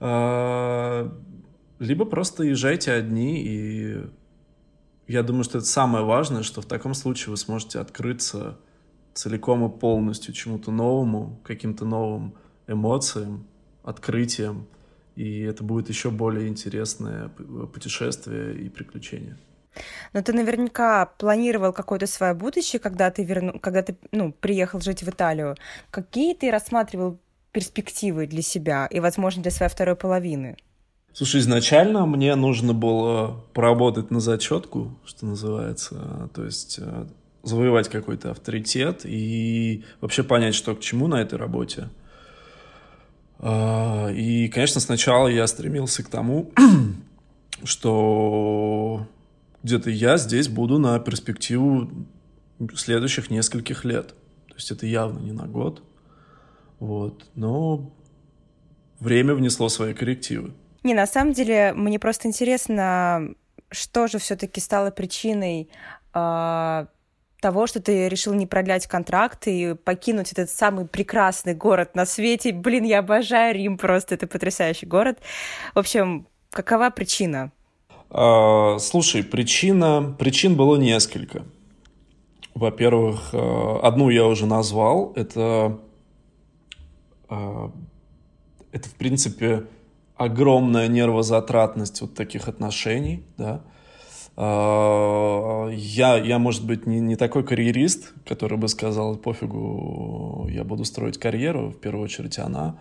Э, 0.00 1.10
либо 1.82 2.04
просто 2.04 2.44
езжайте 2.44 2.92
одни, 2.92 3.42
и 3.42 4.04
я 5.08 5.22
думаю, 5.22 5.42
что 5.42 5.58
это 5.58 5.66
самое 5.66 6.04
важное, 6.04 6.42
что 6.44 6.62
в 6.62 6.66
таком 6.66 6.94
случае 6.94 7.30
вы 7.30 7.36
сможете 7.36 7.80
открыться 7.80 8.56
целиком 9.14 9.66
и 9.66 9.78
полностью 9.78 10.32
чему-то 10.32 10.70
новому, 10.70 11.40
каким-то 11.42 11.84
новым 11.84 12.34
эмоциям, 12.68 13.46
открытиям, 13.82 14.68
и 15.16 15.40
это 15.40 15.64
будет 15.64 15.88
еще 15.88 16.10
более 16.10 16.48
интересное 16.48 17.28
путешествие 17.28 18.54
и 18.54 18.68
приключение. 18.68 19.36
Но 20.12 20.22
ты 20.22 20.32
наверняка 20.32 21.06
планировал 21.06 21.72
какое-то 21.72 22.06
свое 22.06 22.34
будущее, 22.34 22.78
когда 22.78 23.10
ты, 23.10 23.24
верну... 23.24 23.58
когда 23.58 23.82
ты 23.82 23.96
ну, 24.12 24.30
приехал 24.32 24.80
жить 24.80 25.02
в 25.02 25.08
Италию. 25.08 25.56
Какие 25.90 26.34
ты 26.34 26.50
рассматривал 26.50 27.18
перспективы 27.50 28.26
для 28.26 28.42
себя 28.42 28.86
и, 28.86 29.00
возможно, 29.00 29.42
для 29.42 29.50
своей 29.50 29.72
второй 29.72 29.96
половины? 29.96 30.56
Слушай, 31.14 31.40
изначально 31.40 32.06
мне 32.06 32.34
нужно 32.34 32.72
было 32.72 33.44
поработать 33.52 34.10
на 34.10 34.20
зачетку, 34.20 34.96
что 35.04 35.26
называется, 35.26 36.30
то 36.34 36.44
есть 36.44 36.78
э, 36.80 37.06
завоевать 37.42 37.88
какой-то 37.88 38.30
авторитет 38.30 39.02
и 39.04 39.84
вообще 40.00 40.22
понять, 40.22 40.54
что 40.54 40.74
к 40.74 40.80
чему 40.80 41.06
на 41.08 41.20
этой 41.20 41.38
работе– 41.38 41.88
а, 43.44 44.08
и, 44.10 44.48
конечно, 44.48 44.80
сначала 44.80 45.26
я 45.26 45.46
стремился 45.48 46.04
к 46.04 46.08
тому, 46.08 46.52
что 47.64 49.08
где-то 49.64 49.90
я 49.90 50.16
здесь 50.16 50.48
буду 50.48 50.78
на 50.78 50.98
перспективу 51.00 51.90
следующих 52.76 53.30
нескольких 53.30 53.84
лет. 53.84 54.14
То 54.48 54.54
есть 54.54 54.70
это 54.70 54.86
явно 54.86 55.18
не 55.18 55.32
на 55.32 55.48
год. 55.48 55.82
Вот. 56.78 57.26
Но 57.34 57.92
время 59.00 59.34
внесло 59.34 59.68
свои 59.68 59.92
коррективы. 59.92 60.52
Не, 60.82 60.94
на 60.94 61.06
самом 61.06 61.32
деле, 61.32 61.72
мне 61.74 61.98
просто 61.98 62.28
интересно, 62.28 63.34
что 63.70 64.06
же 64.08 64.18
все-таки 64.18 64.60
стало 64.60 64.90
причиной 64.90 65.70
э, 66.12 66.86
того, 67.40 67.66
что 67.66 67.80
ты 67.80 68.08
решил 68.08 68.34
не 68.34 68.46
продлять 68.46 68.86
контракт 68.86 69.46
и 69.46 69.74
покинуть 69.74 70.32
этот 70.32 70.50
самый 70.50 70.86
прекрасный 70.86 71.54
город 71.54 71.94
на 71.94 72.04
свете. 72.04 72.52
Блин, 72.52 72.84
я 72.84 72.98
обожаю 72.98 73.54
Рим, 73.54 73.78
просто 73.78 74.16
это 74.16 74.26
потрясающий 74.26 74.86
город. 74.86 75.18
В 75.74 75.78
общем, 75.78 76.26
какова 76.50 76.90
причина? 76.90 77.52
А, 78.10 78.78
слушай, 78.78 79.22
причина, 79.22 80.14
причин 80.18 80.56
было 80.56 80.76
несколько. 80.76 81.44
Во-первых, 82.54 83.30
э, 83.32 83.78
одну 83.82 84.10
я 84.10 84.26
уже 84.26 84.46
назвал. 84.46 85.12
Это, 85.16 85.78
это 87.28 88.88
в 88.88 88.94
принципе, 88.98 89.64
огромная 90.16 90.88
нервозатратность 90.88 92.00
вот 92.00 92.14
таких 92.14 92.48
отношений, 92.48 93.24
да, 93.38 93.62
а, 94.34 95.68
я, 95.68 96.16
я, 96.16 96.38
может 96.38 96.64
быть, 96.64 96.86
не, 96.86 97.00
не 97.00 97.16
такой 97.16 97.44
карьерист, 97.44 98.14
который 98.24 98.56
бы 98.56 98.68
сказал, 98.68 99.16
пофигу, 99.16 100.48
я 100.50 100.64
буду 100.64 100.84
строить 100.84 101.18
карьеру, 101.18 101.70
в 101.70 101.78
первую 101.78 102.04
очередь 102.04 102.38
она. 102.38 102.78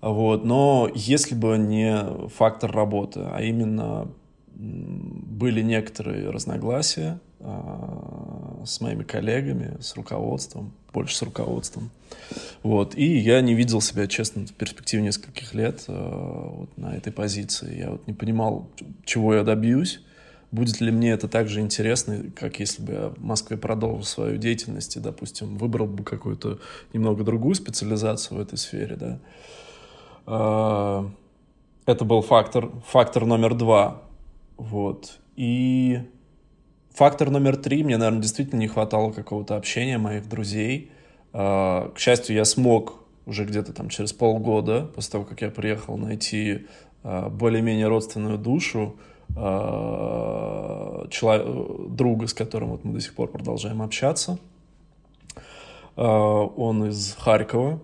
Вот. 0.00 0.44
Но 0.44 0.88
если 0.94 1.34
бы 1.34 1.58
не 1.58 2.28
фактор 2.28 2.70
работы, 2.72 3.20
а 3.20 3.42
именно 3.42 4.08
были 4.54 5.62
некоторые 5.62 6.30
разногласия 6.30 7.20
э, 7.38 8.62
с 8.64 8.80
моими 8.80 9.04
коллегами, 9.04 9.76
с 9.80 9.94
руководством, 9.94 10.72
больше 10.92 11.16
с 11.16 11.22
руководством. 11.22 11.90
Вот. 12.62 12.96
И 12.96 13.18
я 13.18 13.40
не 13.40 13.54
видел 13.54 13.80
себя, 13.80 14.06
честно, 14.06 14.46
в 14.46 14.52
перспективе 14.52 15.02
нескольких 15.02 15.54
лет 15.54 15.84
э, 15.88 15.92
вот 15.92 16.76
на 16.76 16.96
этой 16.96 17.12
позиции. 17.12 17.78
Я 17.78 17.90
вот 17.90 18.06
не 18.06 18.14
понимал, 18.14 18.68
чего 19.04 19.34
я 19.34 19.42
добьюсь 19.42 20.00
будет 20.50 20.80
ли 20.80 20.90
мне 20.90 21.10
это 21.10 21.28
так 21.28 21.48
же 21.48 21.60
интересно, 21.60 22.24
как 22.34 22.60
если 22.60 22.82
бы 22.82 22.92
я 22.92 23.08
в 23.10 23.22
Москве 23.22 23.56
продолжил 23.56 24.04
свою 24.04 24.38
деятельность 24.38 24.96
и, 24.96 25.00
допустим, 25.00 25.56
выбрал 25.56 25.86
бы 25.86 26.04
какую-то 26.04 26.58
немного 26.92 27.24
другую 27.24 27.54
специализацию 27.54 28.38
в 28.38 28.40
этой 28.40 28.56
сфере, 28.56 28.96
да. 28.96 29.18
А, 30.26 31.10
это 31.86 32.04
был 32.04 32.22
фактор, 32.22 32.70
фактор 32.86 33.26
номер 33.26 33.54
два, 33.54 34.02
вот. 34.56 35.18
И 35.36 36.00
фактор 36.98 37.30
номер 37.30 37.56
три, 37.56 37.84
мне, 37.84 37.96
наверное, 37.96 38.22
действительно 38.22 38.58
не 38.58 38.66
хватало 38.66 39.12
какого-то 39.12 39.54
общения 39.54 39.98
моих 39.98 40.28
друзей. 40.28 40.90
А, 41.32 41.92
к 41.94 41.98
счастью, 41.98 42.34
я 42.34 42.44
смог 42.44 43.04
уже 43.24 43.44
где-то 43.44 43.72
там 43.72 43.88
через 43.88 44.12
полгода, 44.12 44.90
после 44.94 45.12
того, 45.12 45.24
как 45.24 45.40
я 45.42 45.50
приехал, 45.50 45.96
найти 45.96 46.66
а, 47.04 47.28
более-менее 47.28 47.86
родственную 47.86 48.36
душу, 48.36 48.96
человек, 51.10 51.46
друга, 51.90 52.26
с 52.26 52.34
которым 52.34 52.70
вот 52.70 52.84
мы 52.84 52.94
до 52.94 53.00
сих 53.00 53.14
пор 53.14 53.28
продолжаем 53.28 53.82
общаться. 53.82 54.38
Он 55.94 56.86
из 56.86 57.14
Харькова, 57.20 57.78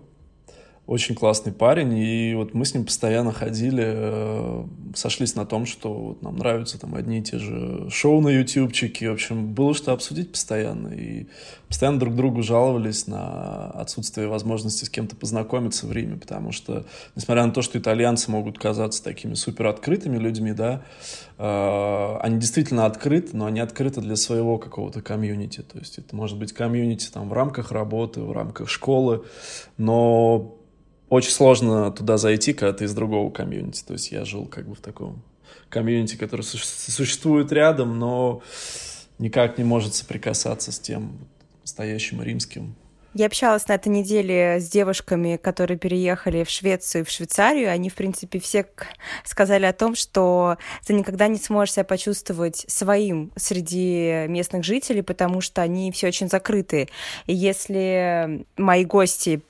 очень 0.87 1.15
классный 1.15 1.51
парень, 1.51 1.97
и 1.97 2.35
вот 2.35 2.53
мы 2.53 2.63
с 2.63 2.75
ним 2.75 2.85
постоянно 2.85 3.31
ходили, 3.31 3.83
э, 3.87 4.65
сошлись 4.93 5.35
на 5.35 5.43
том, 5.45 5.65
что 5.65 5.91
вот 5.91 6.21
нам 6.21 6.37
нравятся 6.37 6.79
там 6.79 6.93
одни 6.93 7.19
и 7.19 7.21
те 7.23 7.39
же 7.39 7.89
шоу 7.89 8.21
на 8.21 8.29
ютубчике, 8.29 9.09
в 9.09 9.13
общем, 9.13 9.51
было 9.51 9.73
что 9.73 9.93
обсудить 9.93 10.31
постоянно, 10.31 10.89
и 10.89 11.25
постоянно 11.67 11.99
друг 11.99 12.15
другу 12.15 12.43
жаловались 12.43 13.07
на 13.07 13.71
отсутствие 13.71 14.27
возможности 14.27 14.85
с 14.85 14.89
кем-то 14.89 15.15
познакомиться 15.15 15.87
в 15.87 15.91
Риме, 15.91 16.17
потому 16.17 16.51
что, 16.51 16.85
несмотря 17.15 17.47
на 17.47 17.51
то, 17.51 17.63
что 17.63 17.79
итальянцы 17.79 18.29
могут 18.29 18.59
казаться 18.59 19.03
такими 19.03 19.33
супер 19.33 19.65
открытыми 19.65 20.17
людьми, 20.17 20.53
да, 20.53 20.83
э, 21.39 22.17
они 22.21 22.39
действительно 22.39 22.85
открыты, 22.85 23.35
но 23.35 23.47
они 23.47 23.59
открыты 23.59 24.01
для 24.01 24.15
своего 24.15 24.59
какого-то 24.59 25.01
комьюнити, 25.01 25.61
то 25.61 25.79
есть 25.79 25.97
это 25.97 26.15
может 26.15 26.37
быть 26.37 26.53
комьюнити 26.53 27.09
там 27.11 27.27
в 27.27 27.33
рамках 27.33 27.71
работы, 27.71 28.21
в 28.21 28.31
рамках 28.31 28.69
школы, 28.69 29.23
но 29.77 30.59
очень 31.09 31.31
сложно 31.31 31.91
туда 31.91 32.17
зайти, 32.17 32.53
когда 32.53 32.73
ты 32.73 32.85
из 32.85 32.93
другого 32.93 33.29
комьюнити. 33.31 33.83
То 33.83 33.93
есть 33.93 34.11
я 34.11 34.25
жил 34.25 34.45
как 34.45 34.67
бы 34.67 34.75
в 34.75 34.81
таком 34.81 35.21
комьюнити, 35.69 36.15
который 36.15 36.41
существует 36.41 37.51
рядом, 37.51 37.99
но 37.99 38.41
никак 39.19 39.57
не 39.57 39.63
может 39.63 39.93
соприкасаться 39.93 40.71
с 40.71 40.79
тем 40.79 41.17
настоящим 41.61 42.21
римским 42.21 42.75
я 43.15 43.27
общалась 43.27 43.65
на 43.69 43.73
этой 43.73 43.87
неделе 43.87 44.59
с 44.59 44.67
девушками, 44.69 45.37
которые 45.37 45.77
переехали 45.77 46.43
в 46.43 46.49
Швецию 46.49 47.01
и 47.01 47.05
в 47.05 47.09
Швейцарию. 47.09 47.71
Они, 47.71 47.89
в 47.89 47.95
принципе, 47.95 48.41
все 48.41 48.67
сказали 49.23 49.65
о 49.65 49.71
том, 49.71 49.95
что 49.95 50.57
ты 50.85 50.93
никогда 50.93 51.29
не 51.29 51.37
сможешь 51.37 51.75
себя 51.75 51.85
почувствовать 51.85 52.65
своим 52.67 53.31
среди 53.37 54.25
местных 54.27 54.65
жителей, 54.65 55.01
потому 55.01 55.39
что 55.39 55.61
они 55.61 55.93
все 55.93 56.09
очень 56.09 56.27
закрыты. 56.27 56.89
И 57.25 57.33
если 57.33 58.45
мои 58.57 58.83
гости 58.83 59.41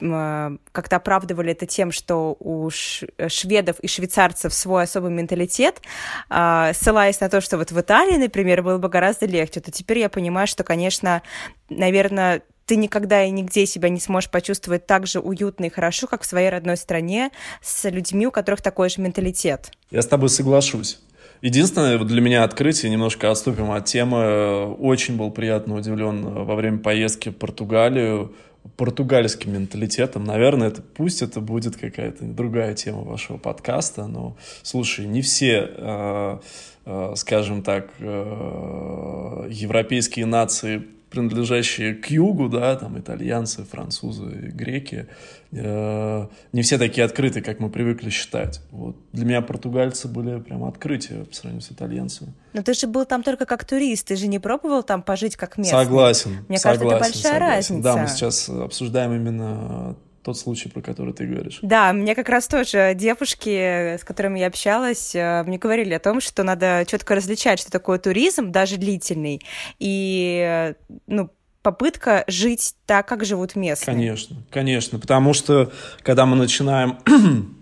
как-то 0.71 0.97
оправдывали 0.97 1.53
это 1.53 1.65
тем, 1.65 1.91
что 1.91 2.37
у 2.39 2.69
шведов 2.69 3.79
и 3.79 3.87
швейцарцев 3.87 4.53
свой 4.53 4.83
особый 4.83 5.11
менталитет, 5.11 5.81
а, 6.29 6.71
ссылаясь 6.73 7.19
на 7.19 7.29
то, 7.29 7.41
что 7.41 7.57
вот 7.57 7.71
в 7.71 7.81
Италии, 7.81 8.17
например, 8.17 8.61
было 8.61 8.77
бы 8.77 8.89
гораздо 8.89 9.25
легче, 9.25 9.59
то 9.59 9.71
теперь 9.71 9.97
я 9.99 10.09
понимаю, 10.09 10.45
что, 10.45 10.63
конечно, 10.63 11.23
наверное, 11.69 12.43
ты 12.65 12.75
никогда 12.75 13.23
и 13.23 13.31
нигде 13.31 13.65
себя 13.65 13.89
не 13.89 13.99
сможешь 13.99 14.29
почувствовать 14.29 14.85
так 14.85 15.07
же 15.07 15.19
уютно 15.19 15.65
и 15.65 15.69
хорошо, 15.69 16.07
как 16.07 16.23
в 16.23 16.25
своей 16.25 16.49
родной 16.49 16.77
стране 16.77 17.31
с 17.61 17.89
людьми, 17.89 18.27
у 18.27 18.31
которых 18.31 18.61
такой 18.61 18.89
же 18.89 19.01
менталитет. 19.01 19.71
Я 19.91 20.01
с 20.01 20.07
тобой 20.07 20.29
соглашусь. 20.29 20.99
Единственное, 21.41 21.99
для 21.99 22.21
меня 22.21 22.43
открытие, 22.43 22.91
немножко 22.91 23.29
отступим 23.29 23.71
от 23.71 23.85
темы, 23.85 24.73
очень 24.73 25.17
был 25.17 25.31
приятно 25.31 25.75
удивлен 25.75 26.23
во 26.23 26.55
время 26.55 26.79
поездки 26.79 27.29
в 27.29 27.35
Португалию 27.35 28.33
португальским 28.77 29.53
менталитетом. 29.53 30.23
Наверное, 30.23 30.69
это, 30.69 30.81
пусть 30.81 31.21
это 31.21 31.39
будет 31.39 31.77
какая-то 31.77 32.25
другая 32.25 32.73
тема 32.73 33.01
вашего 33.01 33.37
подкаста, 33.37 34.07
но, 34.07 34.35
слушай, 34.63 35.05
не 35.05 35.21
все, 35.21 35.69
э, 35.71 36.39
э, 36.85 37.13
скажем 37.15 37.61
так, 37.61 37.91
э, 37.99 39.47
европейские 39.51 40.25
нации 40.25 40.83
принадлежащие 41.15 41.95
к 41.95 42.07
югу, 42.07 42.49
да, 42.49 42.75
там 42.75 42.99
итальянцы, 42.99 43.63
французы, 43.63 44.51
греки, 44.53 45.07
э, 45.51 46.27
не 46.51 46.61
все 46.61 46.77
такие 46.77 47.05
открытые, 47.05 47.41
как 47.41 47.59
мы 47.59 47.69
привыкли 47.69 48.09
считать. 48.09 48.61
Вот. 48.71 48.97
Для 49.13 49.25
меня 49.25 49.41
португальцы 49.41 50.07
были 50.07 50.39
прям 50.39 50.65
открытие 50.65 51.23
по 51.23 51.33
сравнению 51.33 51.61
с 51.61 51.71
итальянцами. 51.71 52.33
Но 52.53 52.61
ты 52.61 52.73
же 52.73 52.87
был 52.87 53.05
там 53.05 53.23
только 53.23 53.45
как 53.45 53.63
турист, 53.63 54.07
ты 54.07 54.15
же 54.15 54.27
не 54.27 54.39
пробовал 54.39 54.83
там 54.83 55.01
пожить 55.01 55.37
как 55.37 55.57
местный. 55.57 55.83
Согласен. 55.83 56.45
Мне 56.49 56.57
согласен, 56.57 56.89
кажется, 56.89 56.95
это 56.95 56.99
большая 56.99 57.33
согласен. 57.33 57.75
разница. 57.75 57.83
Да, 57.83 57.97
мы 57.97 58.07
сейчас 58.07 58.49
обсуждаем 58.49 59.13
именно 59.13 59.95
тот 60.25 60.39
случай, 60.39 60.69
про 60.69 60.81
который 60.81 61.13
ты 61.13 61.27
говоришь. 61.27 61.59
Да, 61.61 61.93
мне 61.93 62.15
как 62.15 62.29
раз 62.29 62.47
тоже 62.47 62.93
девушки, 62.95 63.95
с 63.95 64.03
которыми 64.03 64.39
я 64.39 64.47
общалась, 64.47 65.13
э, 65.13 65.43
мне 65.43 65.59
говорили 65.59 65.93
о 65.93 65.99
том, 65.99 66.19
что 66.19 66.41
надо 66.41 66.83
четко 66.87 67.13
различать, 67.13 67.59
что 67.59 67.71
такое 67.71 67.99
туризм, 67.99 68.51
даже 68.51 68.77
длительный, 68.77 69.41
и, 69.77 70.73
э, 70.73 70.73
ну, 71.05 71.29
попытка 71.61 72.23
жить 72.27 72.73
так, 72.87 73.07
как 73.07 73.23
живут 73.23 73.55
местные. 73.55 73.95
Конечно, 73.95 74.37
конечно, 74.49 74.97
потому 74.97 75.33
что 75.33 75.71
когда 76.01 76.25
мы 76.25 76.35
начинаем 76.35 76.97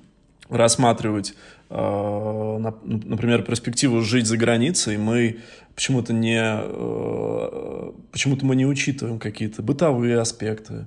рассматривать, 0.50 1.36
э, 1.70 1.76
например, 2.86 3.44
перспективу 3.44 4.02
жить 4.02 4.26
за 4.26 4.38
границей, 4.38 4.98
мы 4.98 5.40
почему-то 5.76 6.14
не, 6.14 6.40
почему-то 8.12 8.46
мы 8.46 8.56
не 8.56 8.66
учитываем 8.66 9.20
какие-то 9.20 9.62
бытовые 9.64 10.20
аспекты, 10.20 10.86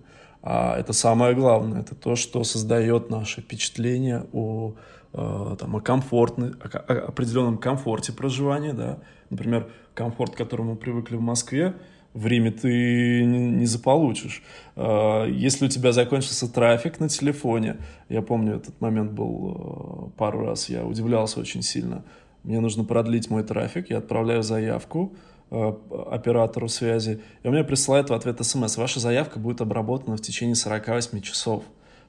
а 0.49 0.79
это 0.79 0.93
самое 0.93 1.35
главное, 1.35 1.81
это 1.81 1.97
то, 1.97 2.15
что 2.15 2.45
создает 2.45 3.11
наше 3.11 3.41
впечатление 3.41 4.27
о, 4.33 4.75
э, 5.13 5.57
там, 5.59 5.75
о, 5.75 5.81
комфортной, 5.81 6.53
о, 6.53 7.09
определенном 7.09 7.59
комфорте 7.59 8.13
проживания. 8.13 8.73
Да? 8.73 9.01
Например, 9.29 9.69
комфорт, 9.95 10.35
к 10.35 10.39
которому 10.39 10.71
мы 10.71 10.77
привыкли 10.77 11.17
в 11.17 11.21
Москве, 11.21 11.75
в 12.15 12.29
Риме 12.29 12.53
ты 12.53 13.25
не, 13.25 13.67
заполучишь. 13.67 14.45
Э, 14.77 15.27
если 15.29 15.67
у 15.67 15.69
тебя 15.69 15.91
закончился 15.91 16.49
трафик 16.49 17.01
на 17.01 17.09
телефоне, 17.09 17.79
я 18.09 18.23
помню, 18.23 18.55
этот 18.55 18.81
момент 18.81 19.11
был 19.11 20.13
э, 20.15 20.17
пару 20.17 20.47
раз, 20.47 20.69
я 20.69 20.85
удивлялся 20.85 21.41
очень 21.41 21.63
сильно. 21.63 22.05
Мне 22.45 22.61
нужно 22.61 22.85
продлить 22.85 23.31
мой 23.31 23.43
трафик, 23.43 23.91
я 23.91 23.99
отправляю 23.99 24.45
заявку, 24.45 25.13
оператору 25.51 26.69
связи, 26.69 27.23
и 27.43 27.47
он 27.47 27.55
мне 27.55 27.65
присылает 27.65 28.11
в 28.11 28.15
ответ 28.15 28.45
смс. 28.45 28.77
Ваша 28.77 29.01
заявка 29.01 29.39
будет 29.39 29.61
обработана 29.61 30.17
в 30.17 30.21
течение 30.21 30.57
48 30.57 31.21
часов. 31.21 31.63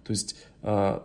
То 0.04 0.12
есть 0.12 0.36
э, 0.63 1.00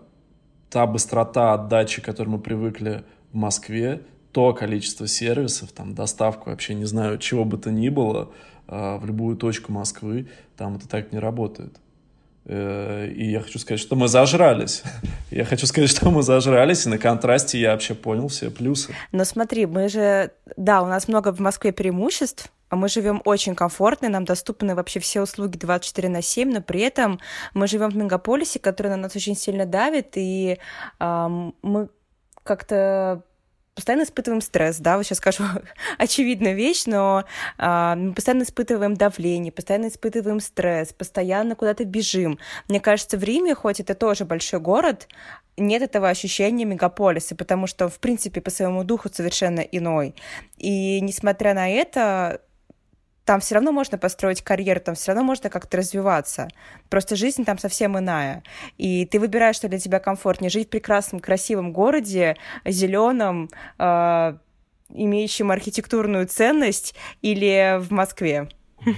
та 0.70 0.86
быстрота 0.86 1.54
отдачи, 1.54 2.00
к 2.00 2.04
которой 2.04 2.28
мы 2.28 2.38
привыкли 2.38 3.04
в 3.32 3.36
Москве, 3.36 4.02
то 4.32 4.54
количество 4.54 5.06
сервисов, 5.06 5.72
там, 5.72 5.94
доставку, 5.94 6.48
вообще 6.50 6.74
не 6.74 6.86
знаю, 6.86 7.18
чего 7.18 7.44
бы 7.44 7.58
то 7.58 7.70
ни 7.70 7.90
было, 7.90 8.32
э, 8.66 8.96
в 8.96 9.04
любую 9.04 9.36
точку 9.36 9.70
Москвы, 9.70 10.28
там 10.56 10.76
это 10.76 10.88
так 10.88 11.12
не 11.12 11.18
работает. 11.18 11.78
Э, 12.44 13.06
и 13.06 13.30
я 13.30 13.40
хочу 13.40 13.58
сказать, 13.58 13.80
что 13.80 13.96
мы 13.96 14.08
зажрались. 14.08 14.82
Я 15.30 15.46
хочу 15.46 15.66
сказать, 15.66 15.88
что 15.88 16.10
мы 16.10 16.22
зажрались, 16.22 16.84
и 16.84 16.90
на 16.90 16.98
контрасте 16.98 17.58
я 17.58 17.72
вообще 17.72 17.94
понял 17.94 18.28
все 18.28 18.50
плюсы. 18.50 18.94
Но 19.12 19.24
смотри, 19.24 19.64
мы 19.64 19.88
же... 19.88 20.30
Да, 20.58 20.82
у 20.82 20.86
нас 20.86 21.08
много 21.08 21.32
в 21.32 21.40
Москве 21.40 21.72
преимуществ, 21.72 22.52
а 22.68 22.76
мы 22.76 22.88
живем 22.88 23.22
очень 23.24 23.54
комфортно, 23.54 24.10
нам 24.10 24.26
доступны 24.26 24.74
вообще 24.74 25.00
все 25.00 25.22
услуги 25.22 25.56
24 25.56 26.10
на 26.10 26.20
7, 26.20 26.52
но 26.52 26.60
при 26.60 26.80
этом 26.80 27.18
мы 27.54 27.66
живем 27.66 27.88
в 27.88 27.96
мегаполисе, 27.96 28.58
который 28.58 28.88
на 28.88 28.98
нас 28.98 29.16
очень 29.16 29.34
сильно 29.34 29.64
давит, 29.64 30.12
и 30.16 30.58
э, 31.00 31.28
мы 31.62 31.88
как-то 32.44 33.22
постоянно 33.74 34.02
испытываем 34.02 34.40
стресс, 34.40 34.78
да, 34.78 34.96
вот 34.96 35.04
сейчас 35.04 35.18
скажу 35.18 35.44
очевидную 35.98 36.54
вещь, 36.54 36.84
но 36.86 37.24
а, 37.58 37.96
мы 37.96 38.12
постоянно 38.12 38.42
испытываем 38.42 38.94
давление, 38.94 39.52
постоянно 39.52 39.88
испытываем 39.88 40.40
стресс, 40.40 40.92
постоянно 40.92 41.54
куда-то 41.54 41.84
бежим. 41.84 42.38
Мне 42.68 42.80
кажется, 42.80 43.16
в 43.16 43.24
Риме, 43.24 43.54
хоть 43.54 43.80
это 43.80 43.94
тоже 43.94 44.24
большой 44.24 44.60
город, 44.60 45.08
нет 45.56 45.82
этого 45.82 46.08
ощущения 46.08 46.64
мегаполиса, 46.64 47.34
потому 47.34 47.66
что, 47.66 47.88
в 47.88 47.98
принципе, 47.98 48.40
по 48.40 48.50
своему 48.50 48.84
духу 48.84 49.08
совершенно 49.12 49.60
иной. 49.60 50.14
И 50.56 51.00
несмотря 51.00 51.54
на 51.54 51.68
это, 51.70 52.40
там 53.24 53.40
все 53.40 53.54
равно 53.54 53.72
можно 53.72 53.98
построить 53.98 54.42
карьеру, 54.42 54.80
там 54.80 54.94
все 54.94 55.12
равно 55.12 55.24
можно 55.24 55.48
как-то 55.48 55.76
развиваться. 55.76 56.48
Просто 56.88 57.16
жизнь 57.16 57.44
там 57.44 57.58
совсем 57.58 57.98
иная. 57.98 58.42
И 58.78 59.06
ты 59.06 59.20
выбираешь, 59.20 59.56
что 59.56 59.68
для 59.68 59.78
тебя 59.78 60.00
комфортнее. 60.00 60.50
Жить 60.50 60.68
в 60.68 60.70
прекрасном, 60.70 61.20
красивом 61.20 61.72
городе, 61.72 62.36
зеленом, 62.64 63.48
э, 63.78 64.34
имеющем 64.90 65.50
архитектурную 65.50 66.26
ценность, 66.26 66.94
или 67.22 67.78
в 67.80 67.90
Москве. 67.92 68.48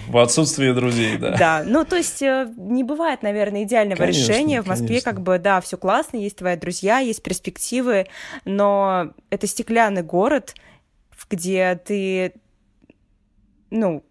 В 0.08 0.16
отсутствии 0.16 0.72
друзей, 0.72 1.18
да. 1.18 1.36
Да, 1.36 1.62
ну 1.66 1.84
то 1.84 1.96
есть 1.96 2.22
э, 2.22 2.50
не 2.56 2.82
бывает, 2.82 3.22
наверное, 3.22 3.64
идеального 3.64 3.98
конечно, 3.98 4.32
решения. 4.32 4.62
В 4.62 4.66
Москве 4.66 4.88
конечно. 4.88 5.12
как 5.12 5.20
бы, 5.20 5.38
да, 5.38 5.60
все 5.60 5.76
классно, 5.76 6.16
есть 6.16 6.36
твои 6.36 6.56
друзья, 6.56 6.98
есть 6.98 7.22
перспективы, 7.22 8.06
но 8.46 9.12
это 9.28 9.46
стеклянный 9.46 10.02
город, 10.02 10.54
где 11.30 11.74
ты, 11.84 12.32
ну, 13.70 14.02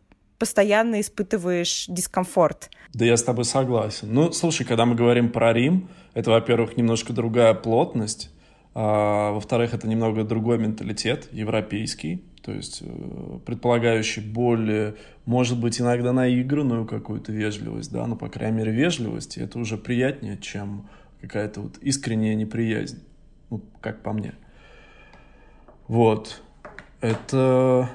постоянно 0.43 0.99
испытываешь 0.99 1.86
дискомфорт. 1.88 2.69
Да 2.93 3.06
я 3.06 3.15
с 3.15 3.23
тобой 3.23 3.45
согласен. 3.45 4.10
Ну, 4.13 4.34
слушай, 4.34 4.65
когда 4.65 4.86
мы 4.86 4.93
говорим 4.93 5.32
про 5.32 5.53
Рим, 5.53 5.88
это, 6.13 6.32
во-первых, 6.32 6.75
немножко 6.75 7.13
другая 7.13 7.53
плотность, 7.53 8.29
а, 8.75 9.32
во-вторых, 9.32 9.73
это 9.73 9.88
немного 9.88 10.25
другой 10.25 10.58
менталитет, 10.58 11.29
европейский, 11.32 12.25
то 12.41 12.51
есть 12.51 12.82
э, 12.82 13.39
предполагающий 13.45 14.21
более, 14.21 14.95
может 15.25 15.58
быть, 15.62 15.79
иногда 15.79 16.12
наигранную 16.12 16.86
какую-то 16.86 17.32
вежливость, 17.32 17.93
да, 17.93 18.06
но, 18.06 18.17
по 18.17 18.27
крайней 18.27 18.58
мере, 18.58 18.73
вежливость, 18.73 19.38
это 19.38 19.58
уже 19.60 19.77
приятнее, 19.77 20.38
чем 20.38 20.89
какая-то 21.21 21.62
вот 21.62 21.77
искренняя 21.77 22.36
неприязнь, 22.36 23.01
ну, 23.49 23.62
как 23.79 24.03
по 24.03 24.12
мне. 24.12 24.34
Вот. 25.88 26.41
Это 26.99 27.89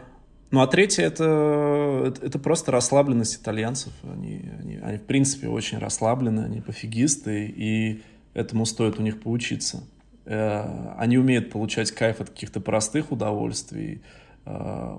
ну, 0.51 0.61
а 0.61 0.67
третье 0.67 1.03
это, 1.03 2.15
это, 2.23 2.39
просто 2.39 2.73
расслабленность 2.73 3.37
итальянцев. 3.37 3.93
Они, 4.03 4.51
они, 4.59 4.77
они, 4.77 4.99
в 4.99 5.03
принципе, 5.03 5.49
очень 5.49 5.79
расслаблены, 5.79 6.41
они 6.41 6.61
пофигисты, 6.61 7.47
и 7.47 8.03
этому 8.33 8.65
стоит 8.65 8.99
у 8.99 9.03
них 9.03 9.21
поучиться. 9.21 9.85
Э, 10.25 10.95
они 10.97 11.19
умеют 11.19 11.51
получать 11.51 11.91
кайф 11.93 12.21
от 12.21 12.31
каких-то 12.31 12.61
простых 12.61 13.13
удовольствий, 13.13 14.03
э, 14.47 14.99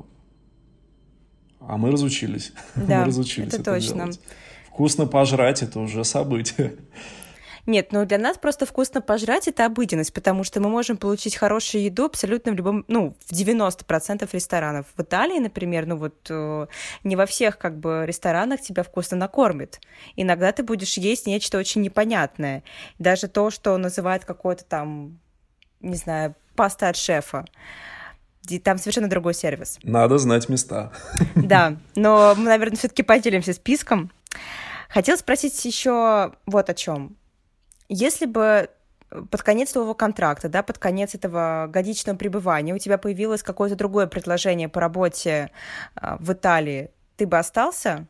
а 1.59 1.77
мы 1.77 1.91
разучились. 1.91 2.53
Да, 2.75 2.99
мы 2.99 3.05
разучились 3.05 3.49
это, 3.49 3.62
это 3.62 3.73
точно. 3.73 3.95
Делать. 3.95 4.19
Вкусно 4.67 5.07
пожрать 5.07 5.63
это 5.63 5.79
уже 5.79 6.03
событие. 6.03 6.75
Нет, 7.69 7.91
ну 7.91 8.03
для 8.03 8.17
нас 8.17 8.36
просто 8.39 8.65
вкусно 8.65 8.99
пожрать— 8.99 9.47
это 9.47 9.63
обыденность, 9.63 10.12
потому 10.12 10.43
что 10.43 10.60
мы 10.60 10.69
можем 10.69 10.97
получить 10.97 11.36
хорошую 11.36 11.84
еду 11.84 12.05
абсолютно 12.05 12.51
в 12.51 12.55
любом, 12.55 12.84
ну, 12.88 13.15
в 13.27 13.32
90% 13.32 14.27
ресторанов. 14.32 14.88
В 14.97 15.01
Италии, 15.03 15.38
например, 15.38 15.86
ну 15.86 15.95
вот 15.95 16.15
э, 16.32 16.65
не 17.03 17.15
во 17.15 17.27
всех 17.27 17.60
как 17.60 17.77
бы 17.77 18.05
ресторанах 18.08 18.62
тебя 18.62 18.82
вкусно 18.82 19.17
накормят. 19.17 19.79
Иногда 20.15 20.51
ты 20.51 20.63
будешь 20.63 20.97
есть 20.97 21.27
нечто 21.27 21.60
очень 21.60 21.84
непонятное. 21.84 22.63
Даже 22.97 23.27
то, 23.27 23.51
что 23.51 23.77
называют 23.77 24.25
какой-то 24.25 24.65
там, 24.65 25.19
не 25.79 25.95
знаю, 25.95 26.34
паста 26.55 26.89
от 26.89 26.97
шефа 26.97 27.45
там 28.63 28.79
совершенно 28.79 29.08
другой 29.08 29.36
сервис. 29.36 29.77
Надо 29.84 30.17
знать 30.17 30.49
места. 30.49 30.91
Да, 31.36 31.75
но 31.95 32.34
мы, 32.36 32.45
наверное, 32.45 32.77
все-таки 32.77 33.03
поделимся 33.03 33.53
списком. 33.53 34.12
Хотела 34.89 35.17
спросить 35.17 35.63
еще 35.65 36.34
вот 36.47 36.67
о 36.71 36.73
чем. 36.73 37.18
Если 37.89 38.25
бы 38.25 38.69
под 39.10 39.41
конец 39.41 39.71
твоего 39.71 39.93
контракта, 39.93 40.49
да, 40.49 40.63
под 40.63 40.78
конец 40.78 41.15
этого 41.15 41.67
годичного 41.67 42.15
пребывания 42.15 42.73
у 42.73 42.78
тебя 42.78 42.97
появилось 42.97 43.43
какое-то 43.43 43.75
другое 43.75 44.08
предложение 44.08 44.69
по 44.69 44.80
работе 44.80 45.52
э, 45.95 46.17
в 46.19 46.32
Италии, 46.34 46.91
ты 47.17 47.25
бы 47.25 47.38
остался, 47.38 48.08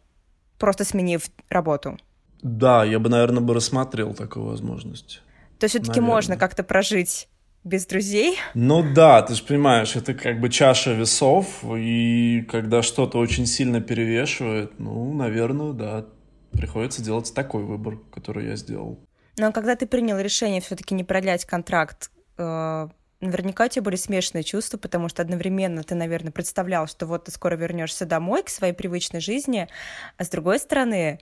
просто 0.57 0.83
сменив 0.83 1.23
работу? 1.49 1.97
Да, 2.41 2.83
я 2.83 2.99
бы, 2.99 3.09
наверное, 3.09 3.41
бы 3.41 3.53
рассмотрел 3.53 4.13
такую 4.13 4.45
возможность. 4.45 5.21
То 5.57 5.65
есть 5.65 5.75
все-таки 5.75 5.99
можно 5.99 6.37
как-то 6.37 6.63
прожить 6.63 7.27
без 7.63 7.85
друзей? 7.85 8.37
Ну 8.53 8.85
да, 8.93 9.21
ты 9.21 9.35
же 9.35 9.43
понимаешь, 9.43 9.95
это 9.95 10.13
как 10.13 10.39
бы 10.39 10.49
чаша 10.49 10.93
весов, 10.93 11.63
и 11.65 12.45
когда 12.49 12.81
что-то 12.81 13.17
очень 13.17 13.45
сильно 13.45 13.81
перевешивает, 13.81 14.79
ну, 14.79 15.13
наверное, 15.13 15.73
да, 15.73 16.05
приходится 16.51 17.03
делать 17.03 17.33
такой 17.33 17.63
выбор, 17.63 17.97
который 18.11 18.47
я 18.47 18.55
сделал. 18.55 18.99
Но 19.39 19.53
когда 19.53 19.75
ты 19.75 19.87
принял 19.87 20.19
решение 20.19 20.59
все-таки 20.59 20.93
не 20.93 21.05
продлять 21.05 21.45
контракт, 21.45 22.11
э, 22.37 22.87
наверняка 23.21 23.65
у 23.65 23.67
тебя 23.69 23.83
были 23.83 23.95
смешанные 23.95 24.43
чувства, 24.43 24.77
потому 24.77 25.07
что 25.07 25.21
одновременно 25.21 25.81
ты, 25.83 25.95
наверное, 25.95 26.33
представлял, 26.33 26.87
что 26.87 27.05
вот 27.05 27.25
ты 27.25 27.31
скоро 27.31 27.55
вернешься 27.55 28.05
домой 28.05 28.43
к 28.43 28.49
своей 28.49 28.73
привычной 28.73 29.21
жизни, 29.21 29.69
а 30.17 30.23
с 30.25 30.29
другой 30.29 30.59
стороны, 30.59 31.19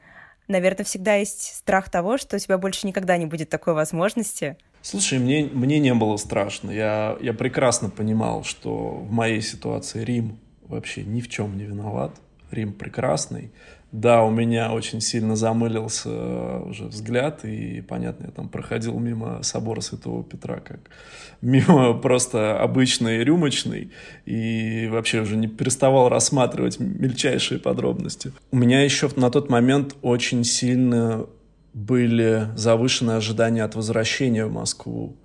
наверное, 0.48 0.84
всегда 0.84 1.14
есть 1.14 1.58
страх 1.58 1.92
того, 1.92 2.18
что 2.18 2.38
у 2.38 2.40
тебя 2.40 2.58
больше 2.58 2.88
никогда 2.88 3.18
не 3.18 3.28
будет 3.28 3.50
такой 3.50 3.76
возможности. 3.76 4.58
Слушай, 4.82 5.20
мне, 5.20 5.46
мне 5.46 5.78
не 5.80 5.94
было 5.94 6.18
страшно. 6.18 6.72
Я, 6.72 7.18
я 7.22 7.34
прекрасно 7.34 7.92
понимал, 7.92 8.44
что 8.44 8.96
в 8.96 9.12
моей 9.12 9.42
ситуации 9.42 10.04
Рим 10.04 10.40
вообще 10.64 11.04
ни 11.04 11.22
в 11.22 11.30
чем 11.30 11.56
не 11.56 11.66
виноват. 11.66 12.16
Рим 12.52 12.74
прекрасный. 12.74 13.52
Да, 13.92 14.24
у 14.24 14.32
меня 14.32 14.74
очень 14.74 15.00
сильно 15.00 15.38
замылился 15.38 16.10
э, 16.10 16.64
уже 16.66 16.86
взгляд, 16.86 17.46
и, 17.46 17.82
понятно, 17.82 18.26
я 18.26 18.32
там 18.32 18.50
проходил 18.50 19.00
мимо 19.00 19.42
собора 19.44 19.80
Святого 19.80 20.26
Петра, 20.26 20.60
как 20.60 20.80
мимо 21.42 21.94
просто 21.94 22.60
обычной 22.60 23.24
рюмочной, 23.24 23.92
и 24.26 24.90
вообще 24.92 25.22
уже 25.22 25.38
не 25.38 25.48
переставал 25.48 26.10
рассматривать 26.10 26.80
мельчайшие 26.80 27.60
подробности. 27.60 28.34
У 28.52 28.58
меня 28.58 28.84
еще 28.84 29.10
на 29.16 29.32
тот 29.32 29.50
момент 29.50 29.96
очень 30.02 30.44
сильно 30.44 31.26
были 31.74 32.50
завышены 32.56 33.12
ожидания 33.12 33.64
от 33.64 33.76
возвращения 33.76 34.46
в 34.46 34.52
Москву. 34.52 35.16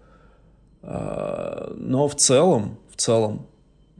А, 0.83 1.75
но 1.77 2.07
в 2.07 2.15
целом, 2.15 2.79
в 2.91 2.97
целом, 2.97 3.47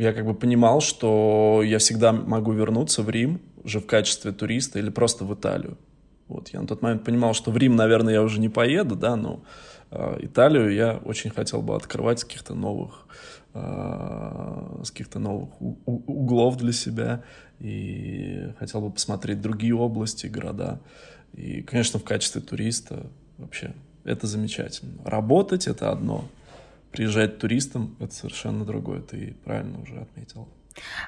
я 0.03 0.13
как 0.13 0.27
бы 0.27 0.35
понимал, 0.35 0.81
что 0.81 1.63
я 1.65 1.79
всегда 1.79 2.13
могу 2.13 2.53
вернуться 2.53 3.03
в 3.03 3.11
Рим, 3.11 3.41
уже 3.63 3.79
в 3.79 3.87
качестве 3.87 4.33
туриста 4.33 4.81
или 4.81 4.91
просто 4.91 5.25
в 5.25 5.33
Италию. 5.33 5.79
Вот, 6.27 6.49
я 6.49 6.61
на 6.61 6.67
тот 6.67 6.83
момент 6.83 7.05
понимал, 7.05 7.35
что 7.35 7.53
в 7.53 7.57
Рим, 7.57 7.77
наверное, 7.77 8.15
я 8.15 8.23
уже 8.23 8.41
не 8.41 8.49
поеду, 8.49 8.97
да, 8.97 9.15
но 9.15 9.45
э, 9.93 10.19
Италию 10.23 10.75
я 10.75 10.97
очень 11.05 11.31
хотел 11.31 11.63
бы 11.63 11.77
открывать 11.77 12.19
с 12.19 12.25
каких-то 12.25 12.55
новых, 12.55 13.07
э, 13.55 14.81
с 14.83 14.91
каких-то 14.91 15.21
новых 15.21 15.51
углов 15.87 16.57
для 16.57 16.73
себя 16.73 17.23
и 17.61 18.53
хотел 18.59 18.81
бы 18.81 18.91
посмотреть 18.91 19.41
другие 19.41 19.77
области, 19.77 20.27
города. 20.27 20.81
И, 21.33 21.63
конечно, 21.63 22.01
в 22.01 22.05
качестве 22.05 22.41
туриста 22.41 23.07
вообще 23.39 23.73
это 24.03 24.27
замечательно. 24.27 24.95
Работать— 25.05 25.67
это 25.69 25.93
одно, 25.93 26.25
приезжать 26.93 27.39
туристом— 27.39 27.97
это 28.01 28.15
совершенно 28.15 28.65
другое, 28.65 29.01
ты 29.01 29.35
правильно 29.45 29.81
уже 29.83 29.99
отметил. 29.99 30.47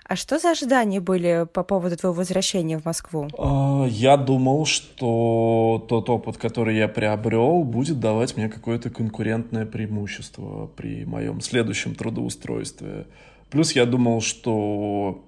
А 0.05 0.17
что 0.17 0.39
за 0.39 0.51
ожидания 0.51 1.01
были 1.01 1.47
по 1.53 1.63
поводу 1.63 1.97
твоего 1.97 2.17
возвращения 2.17 2.79
в 2.79 2.85
Москву? 2.85 3.29
А, 3.39 3.87
я 3.89 4.17
думал, 4.17 4.67
что 4.67 5.85
тот 5.89 6.11
опыт, 6.11 6.37
который 6.37 6.77
я 6.77 6.89
приобрел, 6.89 7.65
будет 7.65 8.01
давать 8.01 8.37
мне 8.37 8.49
какое-то 8.49 8.91
конкурентное 8.91 9.67
преимущество 9.67 10.67
при 10.67 11.05
моем 11.05 11.41
следующем 11.41 11.95
трудоустройстве. 11.95 13.07
Плюс 13.51 13.73
я 13.73 13.87
думал, 13.87 14.21
что 14.21 15.25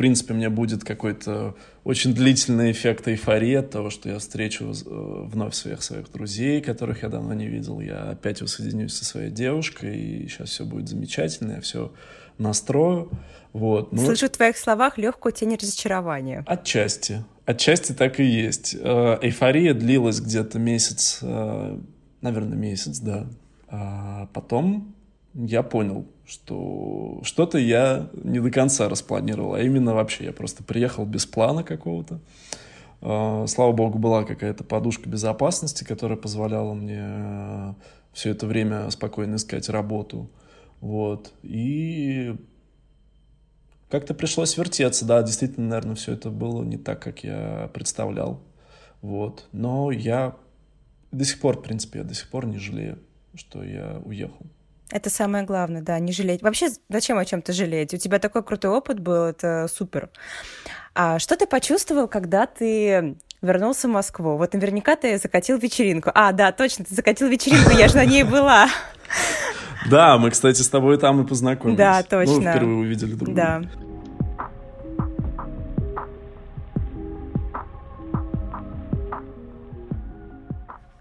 принципе, 0.00 0.32
мне 0.32 0.48
будет 0.48 0.82
какой-то 0.82 1.54
очень 1.84 2.14
длительный 2.14 2.72
эффект 2.72 3.06
эйфории 3.06 3.52
от 3.56 3.68
того, 3.68 3.90
что 3.90 4.08
я 4.08 4.18
встречу 4.18 4.72
э, 4.72 5.24
вновь 5.26 5.54
своих 5.54 5.82
своих 5.82 6.10
друзей, 6.10 6.62
которых 6.62 7.02
я 7.02 7.10
давно 7.10 7.34
не 7.34 7.46
видел. 7.46 7.80
Я 7.80 8.08
опять 8.08 8.40
воссоединюсь 8.40 8.94
со 8.94 9.04
своей 9.04 9.30
девушкой, 9.30 9.98
и 9.98 10.26
сейчас 10.26 10.48
все 10.48 10.64
будет 10.64 10.88
замечательно, 10.88 11.52
я 11.52 11.60
все 11.60 11.92
настрою. 12.38 13.10
Вот. 13.52 13.92
Ну, 13.92 14.02
Слышу 14.02 14.28
в 14.28 14.30
твоих 14.30 14.56
словах 14.56 14.96
легкую 14.96 15.34
тень 15.34 15.54
разочарования. 15.54 16.44
Отчасти. 16.46 17.22
Отчасти 17.44 17.92
так 17.92 18.20
и 18.20 18.24
есть. 18.24 18.74
Э, 18.80 19.18
эйфория 19.20 19.74
длилась 19.74 20.20
где-то 20.20 20.58
месяц, 20.58 21.18
э, 21.20 21.78
наверное, 22.22 22.56
месяц, 22.56 23.00
да. 23.00 23.26
А 23.68 24.30
потом 24.32 24.94
я 25.34 25.62
понял, 25.62 26.06
что 26.26 27.20
что-то 27.22 27.58
я 27.58 28.08
не 28.12 28.40
до 28.40 28.50
конца 28.50 28.88
распланировал, 28.88 29.54
а 29.54 29.60
именно 29.60 29.94
вообще 29.94 30.24
я 30.24 30.32
просто 30.32 30.62
приехал 30.62 31.04
без 31.04 31.26
плана 31.26 31.62
какого-то. 31.62 32.20
Э, 33.00 33.44
слава 33.46 33.72
богу, 33.72 33.98
была 33.98 34.24
какая-то 34.24 34.64
подушка 34.64 35.08
безопасности, 35.08 35.84
которая 35.84 36.18
позволяла 36.18 36.74
мне 36.74 37.74
все 38.12 38.30
это 38.30 38.46
время 38.46 38.90
спокойно 38.90 39.36
искать 39.36 39.68
работу. 39.68 40.30
Вот. 40.80 41.32
И 41.42 42.34
как-то 43.88 44.14
пришлось 44.14 44.56
вертеться, 44.56 45.04
да, 45.04 45.22
действительно, 45.22 45.68
наверное, 45.68 45.96
все 45.96 46.12
это 46.12 46.30
было 46.30 46.62
не 46.62 46.78
так, 46.78 47.02
как 47.02 47.24
я 47.24 47.70
представлял. 47.72 48.40
Вот. 49.02 49.48
Но 49.52 49.90
я 49.90 50.36
до 51.12 51.24
сих 51.24 51.40
пор, 51.40 51.58
в 51.58 51.62
принципе, 51.62 52.00
я 52.00 52.04
до 52.04 52.14
сих 52.14 52.28
пор 52.28 52.46
не 52.46 52.58
жалею, 52.58 52.98
что 53.34 53.62
я 53.62 54.00
уехал. 54.04 54.46
Это 54.90 55.08
самое 55.08 55.44
главное, 55.44 55.82
да, 55.82 55.98
не 55.98 56.12
жалеть. 56.12 56.42
Вообще, 56.42 56.68
зачем 56.88 57.18
о 57.18 57.24
чем-то 57.24 57.52
жалеть? 57.52 57.94
У 57.94 57.96
тебя 57.96 58.18
такой 58.18 58.42
крутой 58.42 58.72
опыт 58.72 58.98
был, 58.98 59.24
это 59.24 59.68
супер. 59.72 60.10
А 60.94 61.18
что 61.20 61.36
ты 61.36 61.46
почувствовал, 61.46 62.08
когда 62.08 62.46
ты 62.46 63.16
вернулся 63.40 63.86
в 63.86 63.92
Москву? 63.92 64.36
Вот 64.36 64.52
наверняка 64.52 64.96
ты 64.96 65.16
закатил 65.18 65.58
вечеринку. 65.58 66.10
А, 66.14 66.32
да, 66.32 66.50
точно, 66.50 66.84
ты 66.84 66.94
закатил 66.94 67.28
вечеринку, 67.28 67.70
я 67.70 67.86
же 67.88 67.96
на 67.96 68.04
ней 68.04 68.24
была. 68.24 68.68
Да, 69.88 70.18
мы, 70.18 70.30
кстати, 70.30 70.60
с 70.60 70.68
тобой 70.68 70.98
там 70.98 71.22
и 71.24 71.26
познакомились. 71.26 71.78
Да, 71.78 72.02
точно. 72.02 72.34
Мы 72.34 72.40
впервые 72.42 72.76
увидели 72.76 73.14
друг 73.14 73.32
друга. 73.32 73.34
Да. 73.34 73.62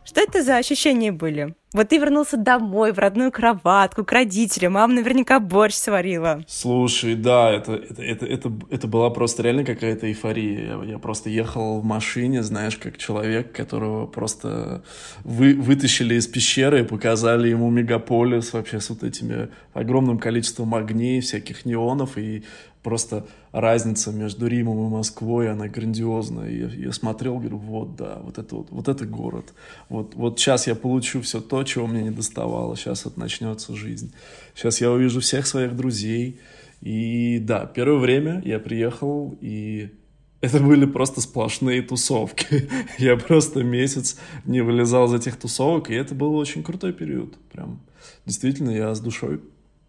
Что 0.06 0.22
это 0.22 0.42
за 0.42 0.56
ощущения 0.56 1.12
были? 1.12 1.56
Вот 1.72 1.90
ты 1.90 2.00
вернулся 2.00 2.36
домой, 2.36 2.92
в 2.94 2.98
родную 2.98 3.32
кроватку, 3.32 4.04
к 4.04 4.12
родителям, 4.12 4.74
мама 4.74 4.94
наверняка 4.94 5.40
борщ 5.40 5.76
сварила. 5.76 6.44
Слушай, 6.48 7.14
да, 7.14 7.52
это, 7.52 7.74
это, 7.74 8.02
это, 8.02 8.26
это, 8.26 8.52
это 8.72 8.88
была 8.88 9.12
просто 9.12 9.44
реально 9.44 9.64
какая-то 9.64 10.08
эйфория. 10.08 10.80
Я, 10.82 10.94
я 10.94 10.98
просто 10.98 11.30
ехал 11.30 11.80
в 11.80 11.86
машине, 11.86 12.42
знаешь, 12.42 12.76
как 12.76 12.98
человек, 12.98 13.52
которого 13.52 14.08
просто 14.08 14.84
вы, 15.24 15.54
вытащили 15.54 16.16
из 16.16 16.26
пещеры 16.26 16.80
и 16.80 16.84
показали 16.84 17.50
ему 17.50 17.70
мегаполис 17.70 18.52
вообще 18.54 18.80
с 18.80 18.90
вот 18.90 19.04
этими 19.04 19.50
огромным 19.74 20.18
количеством 20.18 20.74
огней, 20.74 21.22
всяких 21.22 21.66
неонов, 21.66 22.18
и 22.18 22.46
просто 22.90 23.28
разница 23.52 24.12
между 24.12 24.48
Римом 24.48 24.88
и 24.88 24.90
Москвой, 24.90 25.52
она 25.52 25.68
грандиозная. 25.68 26.50
Я, 26.50 26.68
я 26.88 26.92
смотрел, 26.92 27.38
говорю, 27.38 27.58
вот, 27.58 27.96
да, 27.96 28.20
вот 28.24 28.40
это 28.40 28.56
вот, 28.56 28.72
вот 28.72 28.88
это 28.88 29.06
город. 29.06 29.54
Вот, 29.90 30.16
вот 30.16 30.40
сейчас 30.40 30.66
я 30.66 30.74
получу 30.74 31.22
все 31.22 31.40
то, 31.40 31.64
чего 31.64 31.86
мне 31.86 32.02
не 32.02 32.10
доставало. 32.10 32.76
Сейчас 32.76 33.06
вот 33.06 33.16
начнется 33.16 33.76
жизнь. 33.76 34.12
Сейчас 34.56 34.82
я 34.82 34.92
увижу 34.92 35.20
всех 35.20 35.46
своих 35.46 35.76
друзей. 35.76 36.40
И 36.82 37.38
да, 37.38 37.68
первое 37.68 38.00
время 38.00 38.42
я 38.44 38.58
приехал, 38.58 39.38
и 39.40 39.92
это 40.42 40.60
были 40.60 40.86
просто 40.86 41.22
сплошные 41.22 41.84
тусовки. 41.84 42.68
я 42.98 43.18
просто 43.18 43.64
месяц 43.64 44.18
не 44.46 44.62
вылезал 44.62 45.06
из 45.06 45.14
этих 45.14 45.38
тусовок, 45.38 45.92
и 45.92 45.94
это 45.94 46.16
был 46.16 46.34
очень 46.36 46.64
крутой 46.64 46.94
период. 46.94 47.38
Прям 47.52 47.82
действительно 48.26 48.72
я 48.72 48.96
с 48.96 49.00
душой 49.00 49.42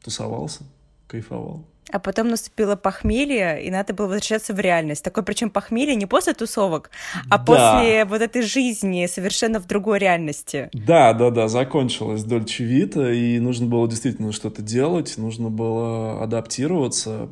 тусовался, 0.03 0.65
кайфовал. 1.07 1.70
А 1.93 1.99
потом 1.99 2.29
наступило 2.29 2.77
похмелье, 2.77 3.65
и 3.65 3.71
надо 3.71 3.95
было 3.95 4.07
возвращаться 4.07 4.55
в 4.55 4.61
реальность. 4.61 5.03
Такое 5.03 5.25
причем 5.25 5.51
похмелье 5.51 5.97
не 5.97 6.07
после 6.07 6.35
тусовок, 6.35 6.91
а 7.29 7.39
да. 7.39 7.45
после 7.45 8.05
вот 8.05 8.23
этой 8.23 8.43
жизни 8.43 9.07
совершенно 9.07 9.59
в 9.59 9.67
другой 9.67 9.99
реальности. 9.99 10.71
Да, 10.73 11.13
да, 11.15 11.31
да, 11.31 11.49
закончилась 11.49 12.23
Дольче 12.23 12.65
Вита, 12.65 13.11
и 13.11 13.39
нужно 13.41 13.67
было 13.67 13.89
действительно 13.89 14.31
что-то 14.33 14.63
делать, 14.63 15.17
нужно 15.17 15.51
было 15.51 16.23
адаптироваться. 16.23 17.29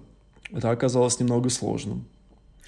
Это 0.51 0.71
оказалось 0.71 1.21
немного 1.21 1.51
сложным. 1.51 2.09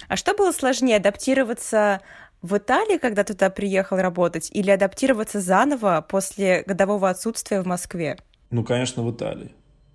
А 0.07 0.15
что 0.15 0.33
было 0.33 0.51
сложнее, 0.51 0.97
адаптироваться 0.97 2.01
в 2.41 2.57
Италии, 2.57 2.97
когда 2.97 3.23
туда 3.23 3.49
приехал 3.49 3.97
работать, 3.97 4.49
или 4.51 4.71
адаптироваться 4.71 5.41
заново 5.41 6.05
после 6.07 6.63
годового 6.65 7.09
отсутствия 7.09 7.61
в 7.61 7.67
Москве? 7.67 8.17
Ну, 8.49 8.63
конечно, 8.63 9.03
в 9.03 9.11
Италии. 9.11 9.51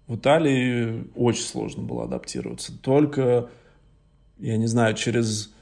В 0.06 0.16
Италии 0.16 1.08
очень 1.14 1.42
сложно 1.42 1.82
было 1.82 2.04
адаптироваться. 2.04 2.72
Только, 2.80 3.48
я 4.38 4.56
не 4.56 4.66
знаю, 4.66 4.94
через 4.94 5.52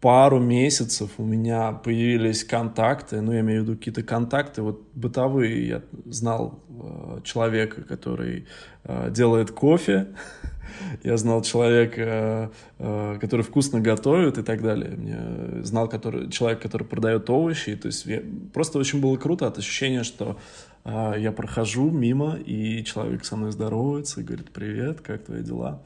пару 0.00 0.38
месяцев 0.38 1.10
у 1.18 1.24
меня 1.24 1.72
появились 1.72 2.44
контакты, 2.44 3.20
ну, 3.20 3.32
я 3.32 3.40
имею 3.40 3.62
в 3.62 3.64
виду 3.64 3.76
какие-то 3.76 4.02
контакты, 4.02 4.62
вот 4.62 4.82
бытовые. 4.94 5.66
Я 5.68 5.82
знал 6.06 6.58
э, 6.68 7.20
человека, 7.24 7.82
который 7.82 8.46
э, 8.84 9.10
делает 9.10 9.50
кофе, 9.50 10.08
я 11.02 11.16
знал 11.16 11.42
человека, 11.42 12.50
э, 12.78 13.18
который 13.20 13.42
вкусно 13.42 13.80
готовит 13.80 14.38
и 14.38 14.42
так 14.42 14.62
далее. 14.62 14.90
Мне 14.96 15.64
знал 15.64 15.88
который, 15.88 16.30
человек, 16.30 16.62
который 16.62 16.86
продает 16.86 17.28
овощи. 17.28 17.76
То 17.76 17.86
есть 17.86 18.06
я, 18.06 18.22
просто 18.54 18.78
очень 18.78 19.00
было 19.00 19.16
круто 19.16 19.46
от 19.46 19.58
ощущения, 19.58 20.02
что 20.02 20.38
я 20.84 21.32
прохожу 21.32 21.90
мимо, 21.90 22.36
и 22.36 22.82
человек 22.84 23.24
со 23.24 23.36
мной 23.36 23.52
здоровается 23.52 24.22
говорит, 24.22 24.50
привет, 24.50 25.00
как 25.00 25.24
твои 25.24 25.42
дела? 25.42 25.82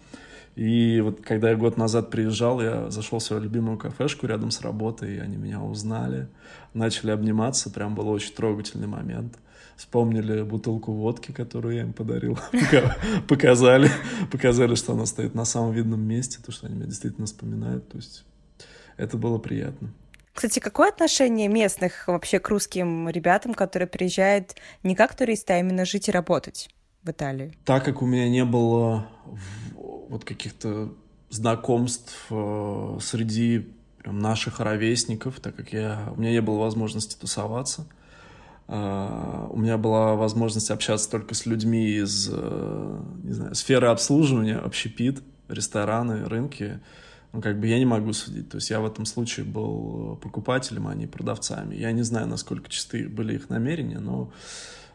И 0.56 1.00
вот 1.00 1.20
когда 1.20 1.50
я 1.50 1.56
год 1.56 1.76
назад 1.76 2.10
приезжал, 2.10 2.60
я 2.60 2.88
зашел 2.90 3.18
в 3.18 3.22
свою 3.22 3.42
любимую 3.42 3.76
кафешку 3.76 4.26
рядом 4.26 4.52
с 4.52 4.60
работой, 4.60 5.16
и 5.16 5.18
они 5.18 5.36
меня 5.36 5.60
узнали, 5.60 6.28
начали 6.74 7.10
обниматься, 7.10 7.70
прям 7.70 7.94
был 7.94 8.08
очень 8.08 8.34
трогательный 8.34 8.86
момент. 8.86 9.36
Вспомнили 9.76 10.42
бутылку 10.42 10.92
водки, 10.92 11.32
которую 11.32 11.74
я 11.74 11.82
им 11.82 11.92
подарил, 11.92 12.38
показали, 13.28 13.90
показали, 14.30 14.76
что 14.76 14.92
она 14.92 15.06
стоит 15.06 15.34
на 15.34 15.44
самом 15.44 15.72
видном 15.72 16.00
месте, 16.00 16.38
то, 16.44 16.52
что 16.52 16.66
они 16.68 16.76
меня 16.76 16.86
действительно 16.86 17.26
вспоминают, 17.26 17.88
то 17.88 17.96
есть 17.96 18.24
это 18.96 19.16
было 19.16 19.38
приятно. 19.38 19.90
Кстати, 20.34 20.58
какое 20.58 20.88
отношение 20.88 21.46
местных 21.46 22.08
вообще 22.08 22.40
к 22.40 22.48
русским 22.48 23.08
ребятам, 23.08 23.54
которые 23.54 23.86
приезжают 23.86 24.56
не 24.82 24.96
как 24.96 25.16
туристы, 25.16 25.52
а 25.52 25.60
именно 25.60 25.84
жить 25.84 26.08
и 26.08 26.12
работать 26.12 26.68
в 27.04 27.10
Италии? 27.10 27.56
Так 27.64 27.84
как 27.84 28.02
у 28.02 28.06
меня 28.06 28.28
не 28.28 28.44
было 28.44 29.06
вот 30.08 30.24
каких-то 30.24 30.92
знакомств 31.30 32.26
э, 32.30 32.98
среди 33.00 33.68
наших 34.04 34.60
ровесников, 34.60 35.40
так 35.40 35.54
как 35.54 35.72
я, 35.72 36.12
у 36.16 36.20
меня 36.20 36.32
не 36.32 36.40
было 36.40 36.58
возможности 36.58 37.16
тусоваться, 37.16 37.86
э, 38.66 39.46
у 39.50 39.56
меня 39.56 39.78
была 39.78 40.14
возможность 40.14 40.70
общаться 40.70 41.10
только 41.10 41.34
с 41.34 41.46
людьми 41.46 41.86
из 41.86 42.28
э, 42.32 43.00
не 43.22 43.32
знаю, 43.32 43.54
сферы 43.54 43.86
обслуживания, 43.86 44.56
общепит, 44.56 45.22
рестораны, 45.48 46.24
рынки, 46.24 46.80
ну, 47.34 47.42
как 47.42 47.58
бы 47.58 47.66
я 47.66 47.78
не 47.78 47.84
могу 47.84 48.12
судить. 48.12 48.48
То 48.48 48.58
есть 48.58 48.70
я 48.70 48.80
в 48.80 48.86
этом 48.86 49.04
случае 49.06 49.44
был 49.44 50.16
покупателем, 50.22 50.86
а 50.86 50.94
не 50.94 51.08
продавцами. 51.08 51.74
Я 51.74 51.90
не 51.90 52.02
знаю, 52.02 52.28
насколько 52.28 52.70
чисты 52.70 53.08
были 53.08 53.34
их 53.34 53.50
намерения, 53.50 53.98
но 53.98 54.32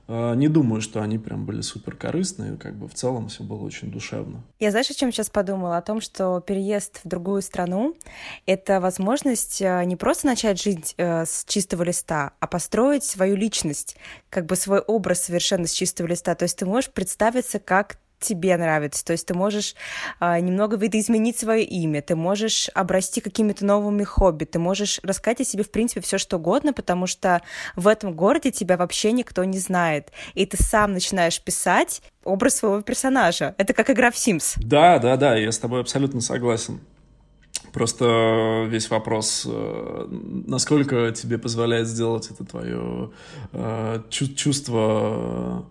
э, 0.07 0.35
не 0.35 0.47
думаю, 0.47 0.79
что 0.79 1.01
они 1.01 1.19
прям 1.19 1.45
были 1.45 1.59
супер 1.59 1.97
корыстные. 1.97 2.55
Как 2.55 2.77
бы 2.77 2.87
в 2.87 2.93
целом 2.93 3.27
все 3.27 3.43
было 3.43 3.61
очень 3.61 3.91
душевно. 3.91 4.41
Я 4.57 4.71
знаешь, 4.71 4.89
о 4.89 4.93
чем 4.93 5.11
сейчас 5.11 5.29
подумала? 5.29 5.75
О 5.75 5.81
том, 5.81 5.99
что 5.99 6.39
переезд 6.39 7.01
в 7.03 7.07
другую 7.09 7.41
страну— 7.41 7.93
это 8.45 8.79
возможность 8.79 9.61
э, 9.61 9.83
не 9.83 9.97
просто 9.97 10.27
начать 10.27 10.61
жить 10.61 10.93
э, 10.95 11.25
с 11.25 11.43
чистого 11.45 11.83
листа, 11.83 12.31
а 12.39 12.47
построить 12.47 13.03
свою 13.03 13.35
личность, 13.35 13.97
как 14.29 14.45
бы 14.45 14.55
свой 14.55 14.79
образ 14.79 15.23
совершенно 15.23 15.67
с 15.67 15.73
чистого 15.73 16.07
листа. 16.07 16.35
То 16.35 16.43
есть 16.43 16.57
ты 16.57 16.65
можешь 16.65 16.89
представиться 16.89 17.59
как 17.59 17.97
тебе 18.19 18.57
нравится. 18.57 19.03
То 19.03 19.13
есть 19.13 19.25
ты 19.25 19.33
можешь 19.33 19.75
а, 20.19 20.39
немного 20.39 20.77
видоизменить 20.77 21.37
свое 21.37 21.63
имя, 21.63 22.01
ты 22.01 22.15
можешь 22.15 22.69
обрасти 22.73 23.21
какими-то 23.21 23.65
новыми 23.65 24.03
хобби, 24.03 24.45
ты 24.45 24.59
можешь 24.59 24.99
рассказать 25.03 25.41
о 25.41 25.45
себе, 25.45 25.63
в 25.63 25.71
принципе, 25.71 26.01
все 26.01 26.17
что 26.17 26.37
угодно, 26.37 26.73
потому 26.73 27.07
что 27.07 27.41
в 27.75 27.87
этом 27.87 28.13
городе 28.13 28.51
тебя 28.51 28.77
вообще 28.77 29.11
никто 29.11 29.43
не 29.43 29.59
знает. 29.59 30.11
И 30.33 30.45
ты 30.45 30.57
сам 30.61 30.93
начинаешь 30.93 31.41
писать 31.41 32.01
образ 32.23 32.57
своего 32.57 32.81
персонажа. 32.81 33.55
Это 33.57 33.73
как 33.73 33.89
игра 33.89 34.11
в 34.11 34.15
Sims. 34.15 34.53
Да, 34.57 34.99
да, 34.99 35.17
да, 35.17 35.35
я 35.35 35.51
с 35.51 35.57
тобой 35.57 35.81
абсолютно 35.81 36.21
согласен. 36.21 36.81
Просто 37.73 38.65
весь 38.67 38.89
вопрос, 38.89 39.45
э, 39.47 40.07
насколько 40.09 41.11
тебе 41.11 41.37
позволяет 41.37 41.87
сделать 41.87 42.29
это 42.31 42.43
твое 42.45 43.11
э, 43.53 44.01
чувство 44.09 45.65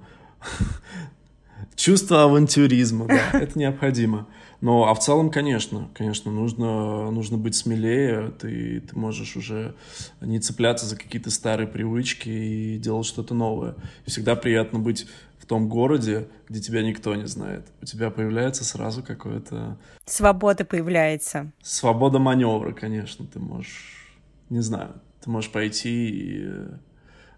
Чувство 1.78 2.24
авантюризма, 2.24 3.06
да, 3.06 3.30
это 3.38 3.56
необходимо. 3.56 4.26
Но, 4.60 4.88
а 4.88 4.94
в 4.94 4.98
целом, 4.98 5.30
конечно, 5.30 5.88
конечно, 5.94 6.32
нужно, 6.32 7.12
нужно 7.12 7.38
быть 7.38 7.54
смелее, 7.54 8.32
ты, 8.32 8.80
ты 8.80 8.98
можешь 8.98 9.36
уже 9.36 9.76
не 10.20 10.40
цепляться 10.40 10.86
за 10.86 10.96
какие-то 10.96 11.30
старые 11.30 11.68
привычки 11.68 12.28
и 12.28 12.78
делать 12.78 13.06
что-то 13.06 13.32
новое. 13.32 13.76
И 14.04 14.10
всегда 14.10 14.34
приятно 14.34 14.80
быть 14.80 15.06
в 15.38 15.46
том 15.46 15.68
городе, 15.68 16.26
где 16.48 16.60
тебя 16.60 16.82
никто 16.82 17.14
не 17.14 17.28
знает. 17.28 17.68
У 17.80 17.84
тебя 17.84 18.10
появляется 18.10 18.64
сразу 18.64 19.04
какое-то... 19.04 19.78
Свобода 20.04 20.64
появляется. 20.64 21.52
Свобода 21.62 22.18
маневра, 22.18 22.72
конечно, 22.72 23.24
ты 23.24 23.38
можешь, 23.38 24.18
не 24.50 24.62
знаю, 24.62 24.94
ты 25.22 25.30
можешь 25.30 25.52
пойти 25.52 26.08
и 26.08 26.48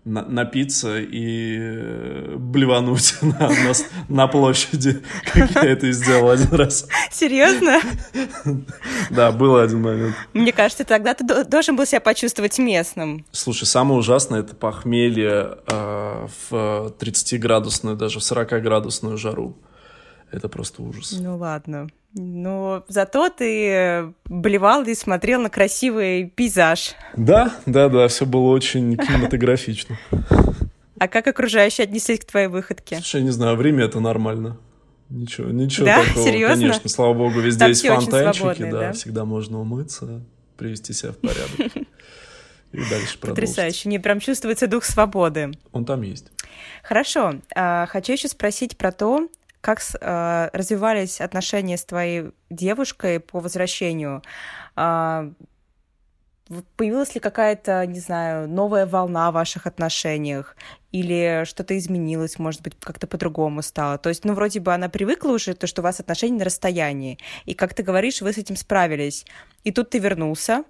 на, 0.05 0.23
напиться 0.23 0.99
и 0.99 1.59
э, 1.59 2.37
блевануть 2.37 3.15
на, 3.23 3.49
на, 3.49 3.73
на 4.09 4.27
площади, 4.27 5.03
как 5.33 5.51
я 5.51 5.71
это 5.71 5.87
и 5.87 5.93
сделал 5.93 6.31
один 6.31 6.53
раз. 6.55 6.87
Серьезно? 7.11 7.81
Да, 9.11 9.33
был 9.33 9.57
один 9.57 9.83
момент. 9.83 10.15
Мне 10.33 10.53
кажется, 10.53 10.85
тогда 10.85 11.15
ты 11.15 11.45
должен 11.45 11.77
был 11.77 11.85
себя 11.85 12.01
почувствовать 12.01 12.59
местным. 12.59 13.25
Слушай, 13.33 13.65
самое 13.65 13.99
ужасное— 13.99 14.41
это 14.41 14.55
похмелье 14.55 15.59
э, 15.67 16.27
в 16.49 16.95
30-градусную, 16.99 17.97
даже 17.97 18.21
в 18.21 18.23
40-градусную 18.23 19.17
жару. 19.17 19.57
Это 20.33 20.49
просто 20.49 20.83
ужас. 20.83 21.17
Ну 21.21 21.37
ладно. 21.37 21.89
Но 22.15 22.85
зато 22.89 23.29
ты 23.29 24.13
блевал 24.25 24.83
и 24.85 24.95
смотрел 24.95 25.41
на 25.41 25.51
красивый 25.51 26.27
пейзаж. 26.29 26.95
Да, 27.17 27.55
да, 27.67 27.89
да, 27.89 28.09
все 28.09 28.27
было 28.27 28.49
очень 28.51 28.97
кинематографично. 28.97 29.97
А 30.99 31.09
как 31.09 31.27
окружающие 31.27 31.85
отнеслись 31.85 32.21
к 32.21 32.25
твоей 32.25 32.49
выходке? 32.49 32.97
Слушай, 32.97 33.21
я 33.21 33.23
не 33.23 33.31
знаю, 33.31 33.57
время 33.57 33.85
это 33.85 34.01
нормально. 34.01 34.59
Ничего, 35.09 35.49
ничего 35.51 35.87
да? 35.87 36.05
такого. 36.05 36.25
Серьезно? 36.25 36.57
Конечно, 36.57 36.89
слава 36.89 37.15
богу, 37.15 37.41
везде 37.41 37.61
Там 37.61 37.69
есть 37.71 37.87
фонтанчики, 37.87 38.71
да, 38.71 38.79
да, 38.79 38.93
всегда 38.93 39.25
можно 39.25 39.61
умыться, 39.61 40.23
привести 40.57 40.93
себя 40.93 41.13
в 41.13 41.17
порядок. 41.17 41.87
И 42.73 42.79
дальше. 42.89 43.19
Потрясающе. 43.19 43.89
Не 43.89 43.99
прям 43.99 44.21
чувствуется 44.21 44.69
дух 44.69 44.85
свободы. 44.85 45.53
Он 45.73 45.85
там 45.85 46.03
есть. 46.03 46.27
Хорошо. 46.85 47.41
А, 47.57 47.87
хочу 47.87 48.13
еще 48.13 48.29
спросить 48.29 48.77
про 48.77 48.93
то, 48.93 49.29
как 49.61 49.81
э, 50.01 50.51
развивались 50.53 51.21
отношения 51.21 51.77
с 51.77 51.85
твоей 51.85 52.33
девушкой 52.49 53.21
по 53.21 53.41
возвращению? 53.41 54.23
Э, 54.77 55.31
появилась 56.77 57.15
ли 57.15 57.21
какая-то, 57.21 57.87
не 57.87 58.01
знаю, 58.01 58.49
новая 58.49 58.87
волна 58.87 59.31
в 59.31 59.35
ваших 59.35 59.67
отношениях? 59.67 60.57
Или 60.93 61.45
что-то 61.45 61.77
изменилось, 61.79 62.39
может 62.39 62.63
быть, 62.63 62.75
как-то 62.81 63.07
по-другому 63.07 63.63
стало? 63.63 63.99
То 63.99 64.09
есть, 64.09 64.25
ну, 64.25 64.35
вроде 64.35 64.61
бы 64.61 64.75
она 64.75 64.89
привыкла 64.89 65.31
уже, 65.31 65.55
то, 65.55 65.67
что 65.67 65.83
у 65.83 65.85
вас 65.85 66.01
отношения 66.01 66.39
на 66.39 66.45
расстоянии. 66.45 67.19
И, 67.45 67.55
как 67.55 67.75
ты 67.75 67.83
говоришь, 67.83 68.21
вы 68.23 68.33
с 68.33 68.39
этим 68.39 68.57
справились. 68.57 69.25
И 69.63 69.71
тут 69.71 69.91
ты 69.91 69.99
вернулся. 69.99 70.65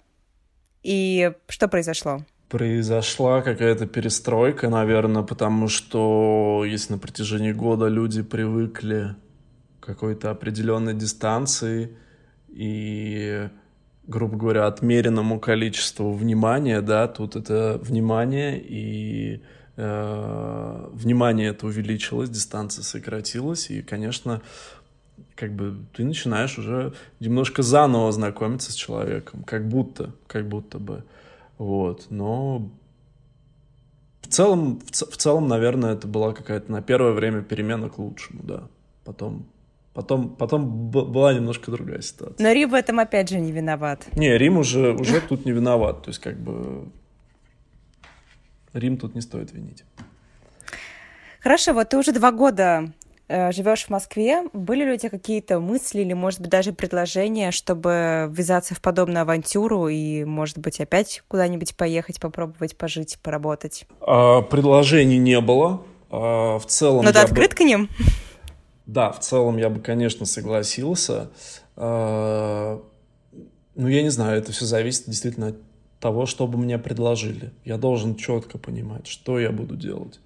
И 0.83 1.33
что 1.49 1.69
произошло? 1.69 2.25
Произошла 2.51 3.43
какая-то 3.43 3.87
перестройка, 3.87 4.69
наверное, 4.69 5.23
потому 5.23 5.69
что 5.69 6.65
если 6.67 6.95
на 6.95 6.99
протяжении 6.99 7.53
года 7.53 7.87
люди 7.87 8.23
привыкли 8.23 9.15
к 9.79 9.87
какой-то 9.87 10.31
определенной 10.31 10.95
дистанции 10.95 11.97
и, 12.49 13.49
грубо 14.09 14.37
говоря, 14.37 14.67
отмеренному 14.67 15.39
количеству 15.39 16.13
внимания, 16.13 16.81
да, 16.81 17.07
тут 17.07 17.37
это 17.37 17.79
внимание 17.81 18.61
и 18.61 19.43
э, 19.77 20.89
внимание 20.93 21.51
это 21.51 21.67
увеличилось, 21.67 22.31
дистанция 22.31 22.83
сократилась, 22.83 23.71
и, 23.71 23.81
конечно, 23.81 24.43
как 25.37 25.55
бы 25.55 25.77
ты 25.95 26.05
начинаешь 26.05 26.59
уже 26.59 26.95
немножко 27.21 27.63
заново 27.63 28.11
знакомиться 28.11 28.73
с 28.73 28.75
человеком, 28.75 29.45
как 29.45 29.69
будто, 29.69 30.15
как 30.27 30.49
будто 30.49 30.81
бы. 30.81 31.05
Вот, 31.61 32.07
но 32.09 32.71
в 34.23 34.29
целом, 34.29 34.81
в, 34.81 34.93
в 34.93 35.17
целом, 35.19 35.47
наверное, 35.47 35.93
это 35.93 36.09
была 36.09 36.33
какая-то 36.33 36.73
на 36.73 36.81
первое 36.81 37.13
время 37.13 37.43
перемена 37.43 37.91
к 37.91 37.99
лучшему, 37.99 38.43
да. 38.43 38.63
Потом, 39.05 39.47
потом, 39.93 40.31
потом 40.37 40.91
была 40.91 41.35
немножко 41.35 41.71
другая 41.71 42.01
ситуация. 42.01 42.43
Но 42.43 42.51
Рим 42.51 42.71
в 42.71 42.73
этом 42.73 42.99
опять 42.99 43.29
же 43.29 43.39
не 43.39 43.53
виноват. 43.53 44.09
Не, 44.17 44.39
Рим 44.39 44.57
уже, 44.57 44.95
уже 44.95 45.21
тут 45.21 45.45
не 45.45 45.53
виноват. 45.53 46.03
То 46.03 46.09
есть, 46.09 46.21
как 46.21 46.39
бы, 46.39 46.89
Рим 48.73 48.97
тут 48.97 49.15
не 49.15 49.21
стоит 49.21 49.53
винить. 49.53 49.85
Хорошо, 51.41 51.75
вот 51.75 51.91
ты 51.91 51.99
уже 51.99 52.13
два 52.13 52.33
года 52.33 52.91
живешь 53.53 53.85
в 53.85 53.91
Москве, 53.91 54.43
были 54.53 54.85
ли 54.85 54.93
у 54.93 54.97
тебя 54.97 55.11
какие-то 55.11 55.61
мысли 55.61 56.01
или, 56.01 56.13
может 56.15 56.41
быть, 56.41 56.51
даже 56.51 56.73
предложения, 56.73 57.53
чтобы 57.53 58.29
ввязаться 58.31 58.75
в 58.75 58.81
подобную 58.81 59.23
авантюру 59.23 59.89
и, 59.89 60.25
может 60.25 60.59
быть, 60.59 60.81
опять 60.81 61.23
куда-нибудь 61.29 61.77
поехать, 61.77 62.21
попробовать 62.21 62.77
пожить, 62.77 63.19
поработать? 63.23 63.87
А, 64.01 64.43
предложений 64.43 65.19
не 65.19 65.41
было. 65.41 65.83
А, 66.11 66.59
в 66.59 66.67
целом... 66.67 67.05
Но 67.05 67.13
ты 67.13 67.21
открыт 67.21 67.51
бы... 67.51 67.57
к 67.57 67.61
ним? 67.61 67.89
Да, 68.87 69.13
в 69.13 69.21
целом 69.21 69.57
я 69.59 69.71
бы, 69.71 69.81
конечно, 69.81 70.27
согласился. 70.27 71.31
А, 71.77 72.83
ну, 73.77 73.87
я 73.87 74.03
не 74.03 74.11
знаю, 74.11 74.39
это 74.39 74.51
все 74.51 74.65
зависит 74.65 75.05
действительно 75.07 75.49
от 75.49 75.57
того, 76.01 76.27
что 76.27 76.49
бы 76.49 76.59
мне 76.59 76.79
предложили. 76.79 77.53
Я 77.65 77.77
должен 77.77 78.17
четко 78.17 78.59
понимать, 78.59 79.07
что 79.07 79.39
я 79.39 79.53
буду 79.53 79.77
делать 79.77 80.19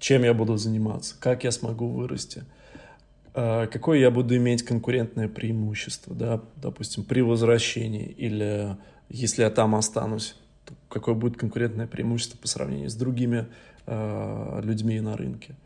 чем 0.00 0.24
я 0.24 0.34
буду 0.34 0.56
заниматься, 0.56 1.14
как 1.20 1.44
я 1.44 1.52
смогу 1.52 1.86
вырасти, 1.86 2.42
а, 3.34 3.66
какое 3.68 3.98
я 4.00 4.10
буду 4.10 4.34
иметь 4.36 4.64
конкурентное 4.64 5.28
преимущество, 5.28 6.14
да, 6.14 6.40
допустим, 6.56 7.04
при 7.04 7.20
возвращении 7.20 8.06
или 8.06 8.76
если 9.10 9.42
я 9.42 9.50
там 9.50 9.74
останусь, 9.74 10.36
какое 10.88 11.14
будет 11.14 11.36
конкурентное 11.36 11.86
преимущество 11.86 12.38
по 12.38 12.48
сравнению 12.48 12.90
с 12.90 12.94
другими 12.94 13.46
э, 13.86 14.60
людьми 14.62 15.00
на 15.00 15.16
рынке. 15.16 15.56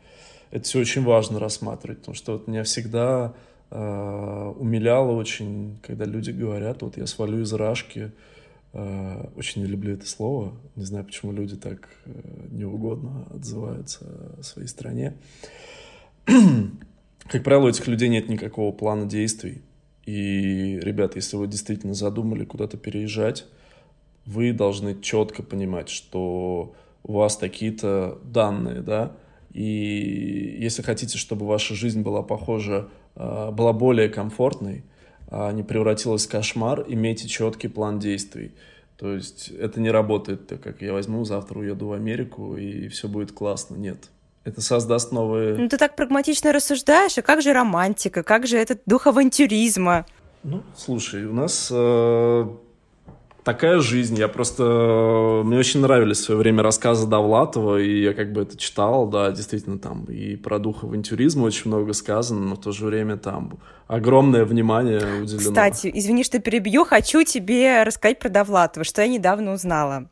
Это 0.49 0.63
все 0.63 0.79
очень 0.79 1.03
важно 1.03 1.39
рассматривать, 1.39 1.99
потому 1.99 2.15
что 2.15 2.33
вот 2.33 2.47
меня 2.47 2.63
всегда 2.63 3.33
э, 3.69 4.53
умиляло 4.57 5.11
очень, 5.11 5.77
когда 5.83 6.05
люди 6.05 6.31
говорят, 6.31 6.81
вот 6.81 6.97
я 6.97 7.05
свалю 7.05 7.41
из 7.41 7.53
Рашки, 7.53 7.99
э, 7.99 8.09
очень 9.35 9.61
не 9.61 9.67
люблю 9.67 9.93
это 9.93 10.07
слово, 10.07 10.53
не 10.75 10.83
знаю, 10.83 11.05
почему 11.05 11.31
люди 11.31 11.55
так 11.55 11.89
э, 12.05 12.47
неугодно 12.51 13.27
отзываются 13.33 14.05
о 14.37 14.43
своей 14.43 14.67
стране. 14.67 15.13
Как 16.25 17.43
правило, 17.43 17.65
у 17.65 17.69
этих 17.69 17.87
людей 17.87 18.09
нет 18.09 18.29
никакого 18.29 18.71
плана 18.71 19.05
действий. 19.05 19.61
И, 20.05 20.79
ребят, 20.81 21.15
если 21.15 21.37
вы 21.37 21.47
действительно 21.47 21.93
задумали 21.93 22.45
куда-то 22.45 22.77
переезжать, 22.77 23.45
вы 24.25 24.53
должны 24.53 24.99
четко 25.01 25.41
понимать, 25.41 25.89
что 25.89 26.75
у 27.03 27.13
вас 27.13 27.37
такие-то 27.37 28.19
данные, 28.23 28.81
да, 28.81 29.15
и 29.55 30.57
если 30.59 30.81
хотите, 30.81 31.17
чтобы 31.17 31.47
ваша 31.47 31.75
жизнь 31.75 32.01
была 32.01 32.23
похожа, 32.23 32.89
а, 33.15 33.51
была 33.51 33.71
более 33.71 34.09
комфортной, 34.09 34.83
не 35.31 35.63
превратилась 35.63 36.27
в 36.27 36.29
кошмар, 36.29 36.85
имейте 36.87 37.27
четкий 37.27 37.67
план 37.67 37.99
действий. 37.99 38.53
То 38.97 39.13
есть 39.13 39.49
это 39.49 39.81
не 39.81 39.91
работает 39.91 40.47
так, 40.47 40.61
как 40.61 40.81
я 40.81 40.93
возьму, 40.93 41.25
завтра 41.25 41.59
уеду 41.59 41.87
в 41.87 41.93
Америку, 41.93 42.55
и 42.55 42.87
все 42.87 43.07
будет 43.07 43.31
классно. 43.31 43.75
Нет. 43.75 44.09
Это 44.45 44.61
создаст 44.61 45.11
новые... 45.11 45.57
Ну, 45.57 45.67
ты 45.67 45.77
так 45.77 45.95
прагматично 45.95 46.53
рассуждаешь, 46.53 47.17
а 47.17 47.21
как 47.23 47.41
же 47.41 47.51
романтика, 47.51 48.21
как 48.21 48.45
же 48.45 48.57
этот 48.57 48.81
дух 48.85 49.07
авантюризма? 49.07 50.05
Ну, 50.43 50.61
слушай, 50.77 51.25
у 51.25 51.33
нас 51.33 51.69
э, 51.71 52.47
такая 53.45 53.79
жизнь. 53.79 54.17
Я 54.17 54.27
просто... 54.27 55.41
Мне 55.45 55.57
очень 55.57 55.79
нравились 55.79 56.17
в 56.17 56.23
свое 56.23 56.39
время 56.39 56.63
рассказы 56.63 57.07
Довлатова, 57.07 57.77
и 57.77 58.01
я 58.01 58.13
как 58.13 58.33
бы 58.33 58.41
это 58.41 58.57
читал, 58.57 59.07
да, 59.07 59.31
действительно, 59.31 59.79
там 59.79 60.03
и 60.05 60.35
про 60.35 60.59
дух 60.59 60.83
авантюризма 60.83 61.45
очень 61.45 61.67
много 61.67 61.93
сказано, 61.93 62.41
но 62.41 62.55
в 62.55 62.61
то 62.61 62.71
же 62.71 62.85
время 62.85 63.17
там 63.17 63.59
огромное 63.87 64.45
внимание 64.45 65.21
уделено. 65.21 65.37
Кстати, 65.37 65.91
извини, 65.93 66.23
что 66.23 66.39
перебью, 66.39 66.83
хочу 66.85 67.23
тебе 67.23 67.83
рассказать 67.83 68.19
про 68.19 68.29
Довлатова, 68.29 68.83
что 68.83 69.03
я 69.03 69.07
недавно 69.07 69.53
узнала. 69.53 70.09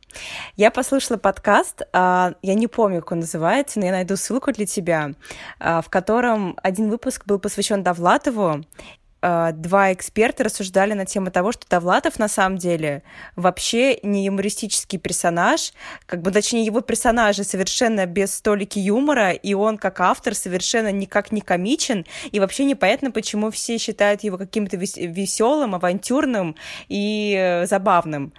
Я 0.56 0.70
послушала 0.70 1.18
подкаст, 1.18 1.82
а, 1.92 2.34
я 2.40 2.54
не 2.54 2.68
помню, 2.68 3.00
как 3.00 3.12
он 3.12 3.18
называется, 3.20 3.80
но 3.80 3.86
я 3.86 3.92
найду 3.92 4.16
ссылку 4.16 4.52
для 4.52 4.64
тебя, 4.64 5.12
а, 5.58 5.82
в 5.82 5.90
котором 5.90 6.56
один 6.62 6.88
выпуск 6.88 7.24
был 7.26 7.40
посвящен 7.40 7.82
Довлатову, 7.82 8.62
Э, 9.03 9.03
два 9.52 9.92
эксперта 9.92 10.44
рассуждали 10.44 10.92
на 10.92 11.06
тему 11.06 11.30
того, 11.30 11.52
что 11.52 11.66
Довлатов 11.68 12.18
на 12.18 12.28
самом 12.28 12.58
деле 12.58 13.02
вообще 13.36 13.98
не 14.02 14.26
юмористический 14.26 14.98
персонаж, 14.98 15.72
как 16.04 16.20
бы, 16.20 16.30
точнее, 16.30 16.64
его 16.64 16.82
персонажи 16.82 17.42
совершенно 17.42 18.04
без 18.04 18.34
столики 18.34 18.78
юмора, 18.78 19.32
и 19.32 19.54
он 19.54 19.78
как 19.78 20.00
автор 20.00 20.34
совершенно 20.34 20.92
никак 20.92 21.32
не 21.32 21.40
комичен, 21.40 22.04
и 22.32 22.40
вообще 22.40 22.64
непонятно, 22.64 23.10
почему 23.10 23.50
все 23.50 23.78
считают 23.78 24.22
его 24.24 24.36
каким-то 24.36 24.76
веселым, 24.76 25.74
авантюрным 25.74 26.56
и 26.88 27.34
э, 27.38 27.66
забавным. 27.66 28.34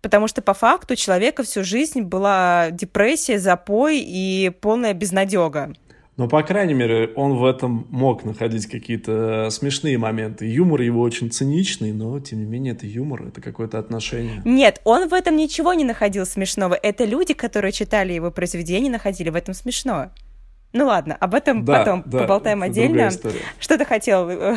Потому 0.00 0.28
что 0.28 0.42
по 0.42 0.54
факту 0.54 0.94
у 0.94 0.96
человека 0.96 1.42
всю 1.42 1.62
жизнь 1.62 2.02
была 2.02 2.70
депрессия, 2.70 3.38
запой 3.38 3.98
и 4.00 4.50
полная 4.50 4.94
безнадега. 4.94 5.74
Но, 6.18 6.26
по 6.26 6.42
крайней 6.42 6.74
мере, 6.74 7.12
он 7.14 7.36
в 7.36 7.44
этом 7.44 7.86
мог 7.90 8.24
находить 8.24 8.66
какие-то 8.66 9.50
смешные 9.50 9.98
моменты. 9.98 10.46
Юмор 10.46 10.80
его 10.80 11.00
очень 11.00 11.30
циничный, 11.30 11.92
но, 11.92 12.18
тем 12.18 12.40
не 12.40 12.44
менее, 12.44 12.74
это 12.74 12.88
юмор, 12.88 13.28
это 13.28 13.40
какое-то 13.40 13.78
отношение. 13.78 14.42
Нет, 14.44 14.80
он 14.82 15.08
в 15.08 15.14
этом 15.14 15.36
ничего 15.36 15.74
не 15.74 15.84
находил 15.84 16.26
смешного. 16.26 16.74
Это 16.74 17.04
люди, 17.04 17.34
которые 17.34 17.70
читали 17.70 18.14
его 18.14 18.32
произведения, 18.32 18.90
находили 18.90 19.30
в 19.30 19.36
этом 19.36 19.54
смешно. 19.54 20.10
Ну 20.72 20.86
ладно, 20.86 21.14
об 21.14 21.34
этом 21.34 21.64
да, 21.64 21.78
потом 21.78 22.02
да, 22.04 22.18
поболтаем 22.18 22.62
отдельно. 22.62 23.10
Что 23.58 23.78
ты 23.78 23.84
хотел, 23.86 24.28
э, 24.28 24.56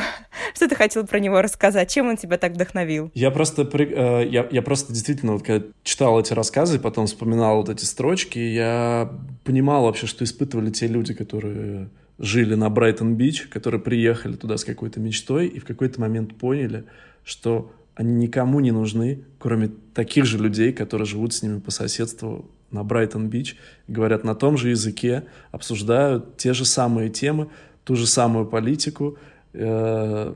что 0.54 0.68
ты 0.68 0.76
хотел 0.76 1.08
про 1.08 1.20
него 1.20 1.42
рассказать? 1.42 1.90
Чем 1.90 2.10
он 2.10 2.18
тебя 2.18 2.38
так 2.38 2.54
вдохновил? 2.54 3.12
Я 3.14 3.32
просто, 3.32 3.62
э, 3.62 4.28
я, 4.28 4.48
я 4.52 4.62
просто 4.62 4.92
действительно, 4.92 5.34
вот 5.34 5.44
когда 5.44 5.66
читал 5.84 6.20
эти 6.20 6.34
рассказы, 6.34 6.80
потом 6.80 7.08
вспоминал 7.08 7.58
вот 7.58 7.70
эти 7.70 7.86
строчки, 7.86 8.40
я 8.40 9.10
понимал 9.46 9.86
вообще, 9.86 10.06
что 10.06 10.26
испытывали 10.26 10.70
те 10.70 10.88
люди, 10.88 11.14
которые 11.14 11.90
жили 12.20 12.56
на 12.56 12.70
Брайтон-Бич, 12.70 13.48
которые 13.48 13.80
приехали 13.82 14.36
туда 14.36 14.58
с 14.58 14.66
какой-то 14.66 15.00
мечтой 15.00 15.48
и 15.48 15.60
в 15.60 15.66
какой-то 15.66 16.02
момент 16.02 16.36
поняли, 16.36 16.84
что 17.24 17.72
они 17.96 18.14
никому 18.14 18.60
не 18.60 18.72
нужны, 18.72 19.24
кроме 19.40 19.70
таких 19.94 20.26
же 20.26 20.38
людей, 20.38 20.74
которые 20.74 21.06
живут 21.06 21.34
с 21.34 21.44
ними 21.44 21.60
по 21.60 21.72
соседству 21.72 22.50
на 22.72 22.84
Брайтон-Бич, 22.84 23.58
говорят 23.88 24.24
на 24.24 24.34
том 24.34 24.58
же 24.58 24.70
языке, 24.70 25.24
обсуждают 25.52 26.38
те 26.38 26.54
же 26.54 26.66
самые 26.66 27.10
темы, 27.10 27.50
ту 27.84 27.96
же 27.96 28.08
самую 28.08 28.46
политику. 28.46 29.18
Э, 29.54 30.34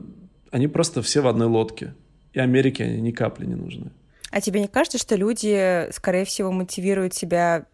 они 0.50 0.68
просто 0.68 1.02
все 1.02 1.22
в 1.22 1.28
одной 1.28 1.48
лодке. 1.48 1.94
И 2.32 2.38
Америке 2.38 2.84
они 2.84 3.00
ни 3.00 3.10
капли 3.10 3.46
не 3.46 3.54
нужны. 3.54 3.90
А 4.30 4.40
тебе 4.40 4.60
не 4.60 4.68
кажется, 4.68 4.98
что 4.98 5.16
люди, 5.16 5.90
скорее 5.92 6.26
всего, 6.26 6.52
мотивируют 6.52 7.14
себя 7.14 7.64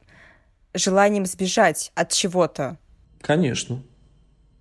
желанием 0.74 1.26
сбежать 1.26 1.90
от 1.94 2.12
чего-то? 2.12 2.78
Конечно. 3.20 3.82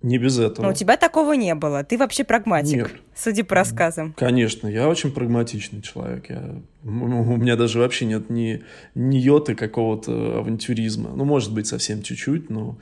Не 0.02 0.18
без 0.18 0.38
этого. 0.38 0.66
Но 0.66 0.72
у 0.72 0.74
тебя 0.74 0.96
такого 0.96 1.32
не 1.34 1.54
было. 1.54 1.84
Ты 1.84 1.96
вообще 1.96 2.24
прагматик, 2.24 2.76
Нет. 2.76 2.90
судя 3.14 3.44
по 3.44 3.54
рассказам. 3.54 4.14
Конечно, 4.14 4.66
я 4.66 4.88
очень 4.88 5.12
прагматичный 5.12 5.80
человек. 5.80 6.28
Я... 6.28 6.56
У 6.82 6.88
меня 6.88 7.56
даже 7.56 7.78
вообще 7.78 8.06
нет 8.06 8.28
ни, 8.28 8.64
ни 8.94 9.16
йоты 9.16 9.54
какого-то 9.54 10.38
авантюризма. 10.38 11.10
Ну, 11.14 11.24
может 11.24 11.54
быть, 11.54 11.68
совсем 11.68 12.02
чуть-чуть, 12.02 12.50
но 12.50 12.78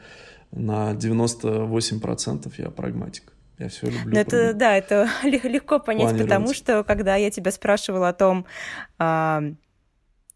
на 0.51 0.93
98% 0.93 2.53
я 2.57 2.71
прагматик. 2.71 3.33
Я 3.59 3.69
все 3.69 3.91
люблю. 3.91 4.15
Ну, 4.15 4.19
это, 4.19 4.55
да, 4.55 4.77
это 4.77 5.07
легко 5.23 5.79
понять, 5.79 6.17
потому 6.17 6.55
что, 6.55 6.83
когда 6.83 7.17
я 7.17 7.31
тебя 7.31 7.51
спрашивала 7.51 8.09
о 8.09 8.13
том, 8.15 8.47
а, 8.99 9.43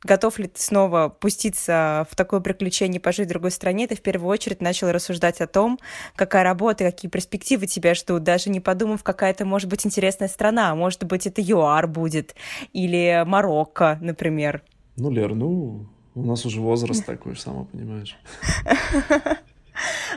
готов 0.04 0.38
ли 0.38 0.46
ты 0.46 0.60
снова 0.60 1.08
пуститься 1.08 2.06
в 2.10 2.14
такое 2.14 2.40
приключение, 2.40 3.00
пожить 3.00 3.26
в 3.26 3.30
другой 3.30 3.50
стране, 3.50 3.88
ты 3.88 3.96
в 3.96 4.02
первую 4.02 4.30
очередь 4.30 4.60
начал 4.60 4.90
рассуждать 4.92 5.40
о 5.40 5.46
том, 5.46 5.78
какая 6.14 6.44
работа, 6.44 6.84
какие 6.84 7.10
перспективы 7.10 7.66
тебя 7.66 7.94
ждут, 7.94 8.22
даже 8.22 8.50
не 8.50 8.60
подумав, 8.60 9.02
какая 9.02 9.30
это 9.30 9.44
может 9.44 9.68
быть 9.68 9.84
интересная 9.84 10.28
страна. 10.28 10.74
Может 10.74 11.04
быть, 11.04 11.26
это 11.26 11.40
ЮАР 11.42 11.88
будет, 11.88 12.34
или 12.72 13.24
Марокко, 13.26 13.98
например. 14.00 14.62
Ну, 14.96 15.10
Лер, 15.10 15.34
ну, 15.34 15.86
у 16.14 16.22
нас 16.22 16.44
уже 16.46 16.60
возраст 16.60 17.04
такой, 17.04 17.36
сама 17.36 17.64
понимаешь. 17.64 18.16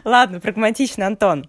Ладно, 0.04 0.40
прагматично, 0.40 1.08
Антон. 1.08 1.46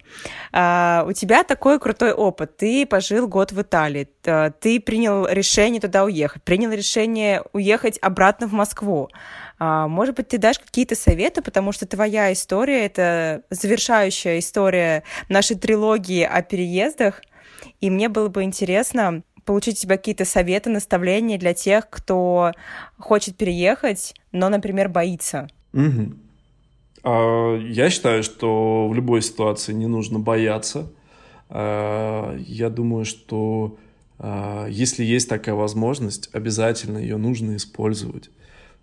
А, 0.53 1.05
у 1.07 1.13
тебя 1.13 1.45
такой 1.45 1.79
крутой 1.79 2.13
опыт. 2.13 2.57
Ты 2.57 2.87
пожил 2.87 3.29
год 3.29 3.53
в 3.53 3.61
Италии. 3.61 4.09
Ты 4.61 4.81
принял 4.81 5.27
решение 5.27 5.81
туда 5.81 6.05
уехать. 6.05 6.43
Принял 6.43 6.71
решение 6.73 7.43
уехать 7.53 7.99
обратно 8.01 8.47
в 8.47 8.53
Москву. 8.53 9.09
А, 9.59 9.89
может 9.89 10.17
быть, 10.17 10.29
ты 10.29 10.39
дашь 10.39 10.59
какие-то 10.59 10.95
советы, 10.95 11.43
потому 11.43 11.73
что 11.73 11.87
твоя 11.87 12.33
история— 12.33 12.87
это 12.87 13.43
завершающая 13.51 14.39
история 14.39 15.03
нашей 15.29 15.57
трилогии 15.57 16.23
о 16.23 16.43
переездах. 16.43 17.23
И 17.81 17.91
мне 17.91 18.09
было 18.09 18.29
бы 18.29 18.43
интересно 18.43 19.23
получить 19.45 19.79
у 19.79 19.83
тебя 19.83 19.97
какие-то 19.97 20.27
советы, 20.27 20.69
наставления 20.69 21.39
для 21.39 21.55
тех, 21.55 21.89
кто 21.89 22.53
хочет 22.99 23.37
переехать, 23.37 24.15
но, 24.31 24.51
например, 24.51 24.91
боится. 24.91 25.49
Угу. 25.73 26.28
А, 27.03 27.57
я 27.57 27.91
считаю, 27.91 28.23
что 28.23 28.89
в 28.89 28.95
любой 28.95 29.23
ситуации 29.23 29.73
не 29.73 29.87
нужно 29.87 30.19
бояться. 30.19 30.91
А, 31.49 32.37
я 32.39 32.71
думаю, 32.71 33.05
что 33.05 33.79
а, 34.19 34.67
если 34.69 35.05
есть 35.05 35.29
такая 35.29 35.55
возможность, 35.55 36.29
обязательно 36.33 36.99
ее 36.99 37.17
нужно 37.17 37.57
использовать. 37.57 38.31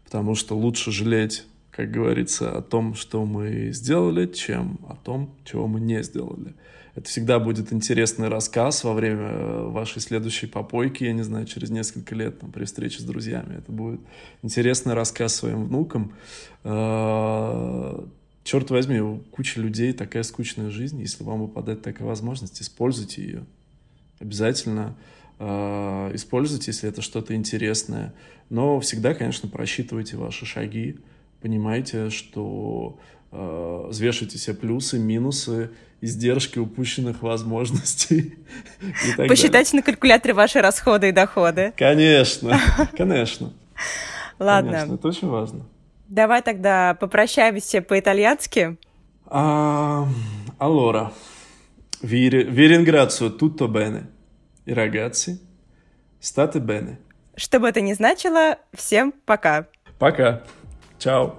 Потому 0.03 0.35
что 0.35 0.55
лучше 0.57 0.91
жалеть, 0.91 1.45
как 1.71 1.91
говорится, 1.91 2.55
о 2.57 2.61
том, 2.61 2.93
что 2.93 3.25
мы 3.25 3.71
сделали, 3.71 4.27
чем 4.27 4.79
о 4.87 4.95
том, 4.95 5.35
чего 5.43 5.67
мы 5.67 5.79
не 5.79 6.03
сделали. 6.03 6.53
Это 6.95 7.09
всегда 7.09 7.39
будет 7.39 7.73
интересный 7.73 8.29
рассказ 8.29 8.85
во 8.85 8.93
время 8.93 9.27
э, 9.27 9.67
вашей 9.67 10.01
следующей 10.01 10.47
попойки, 10.47 11.03
я 11.03 11.11
не 11.11 11.23
знаю, 11.23 11.45
через 11.45 11.69
несколько 11.69 12.15
лет 12.15 12.39
там, 12.39 12.53
при 12.53 12.63
встрече 12.63 13.01
с 13.01 13.03
друзьями. 13.03 13.57
Это 13.57 13.71
будет 13.71 13.99
интересный 14.41 14.93
рассказ 14.93 15.35
своим 15.35 15.65
внукам. 15.65 16.13
Э, 16.63 18.01
черт 18.45 18.69
возьми, 18.71 19.01
у 19.01 19.17
кучи 19.17 19.59
людей 19.59 19.91
такая 19.91 20.23
скучная 20.23 20.69
жизнь. 20.69 21.01
Если 21.01 21.25
вам 21.25 21.41
выпадает 21.41 21.81
такая 21.81 22.07
возможность, 22.07 22.61
используйте 22.61 23.21
ее. 23.23 23.45
Обязательно 24.19 24.95
э, 25.39 26.11
используйте, 26.13 26.71
если 26.71 26.87
это 26.87 27.01
что-то 27.01 27.35
интересное. 27.35 28.13
Но 28.49 28.79
всегда, 28.79 29.13
конечно, 29.13 29.49
просчитывайте 29.49 30.15
ваши 30.15 30.45
шаги. 30.45 30.99
Понимайте, 31.41 32.09
что 32.09 32.99
э, 33.31 33.85
взвешивайте 33.87 34.37
все 34.37 34.53
плюсы, 34.53 34.99
минусы, 34.99 35.71
издержки 36.01 36.59
упущенных 36.59 37.21
возможностей. 37.21 38.35
Посчитайте 39.27 39.75
на 39.75 39.81
калькуляторе 39.81 40.33
ваши 40.33 40.61
расходы 40.61 41.09
и 41.09 41.11
доходы. 41.11 41.73
Конечно, 41.77 42.59
конечно. 42.97 43.53
Ладно. 44.39 44.71
Конечно, 44.71 44.93
это 44.95 45.07
очень 45.07 45.27
важно. 45.27 45.65
Давай 46.07 46.41
тогда 46.41 46.95
попрощаемся 46.99 47.81
по-итальянски. 47.81 48.77
А, 49.27 50.07
allora, 50.59 51.11
Vi, 52.01 52.29
vi 52.29 52.67
ringrazio 52.67 53.35
tutto 53.35 53.67
bene. 53.67 54.11
И 54.63 54.73
ragazzi, 54.73 55.39
state 56.19 56.59
bene. 56.59 56.99
Что 57.35 57.59
бы 57.59 57.67
это 57.67 57.81
ни 57.81 57.93
значило, 57.93 58.59
всем 58.73 59.11
пока. 59.25 59.67
Пока. 59.97 60.43
Chao. 60.99 61.35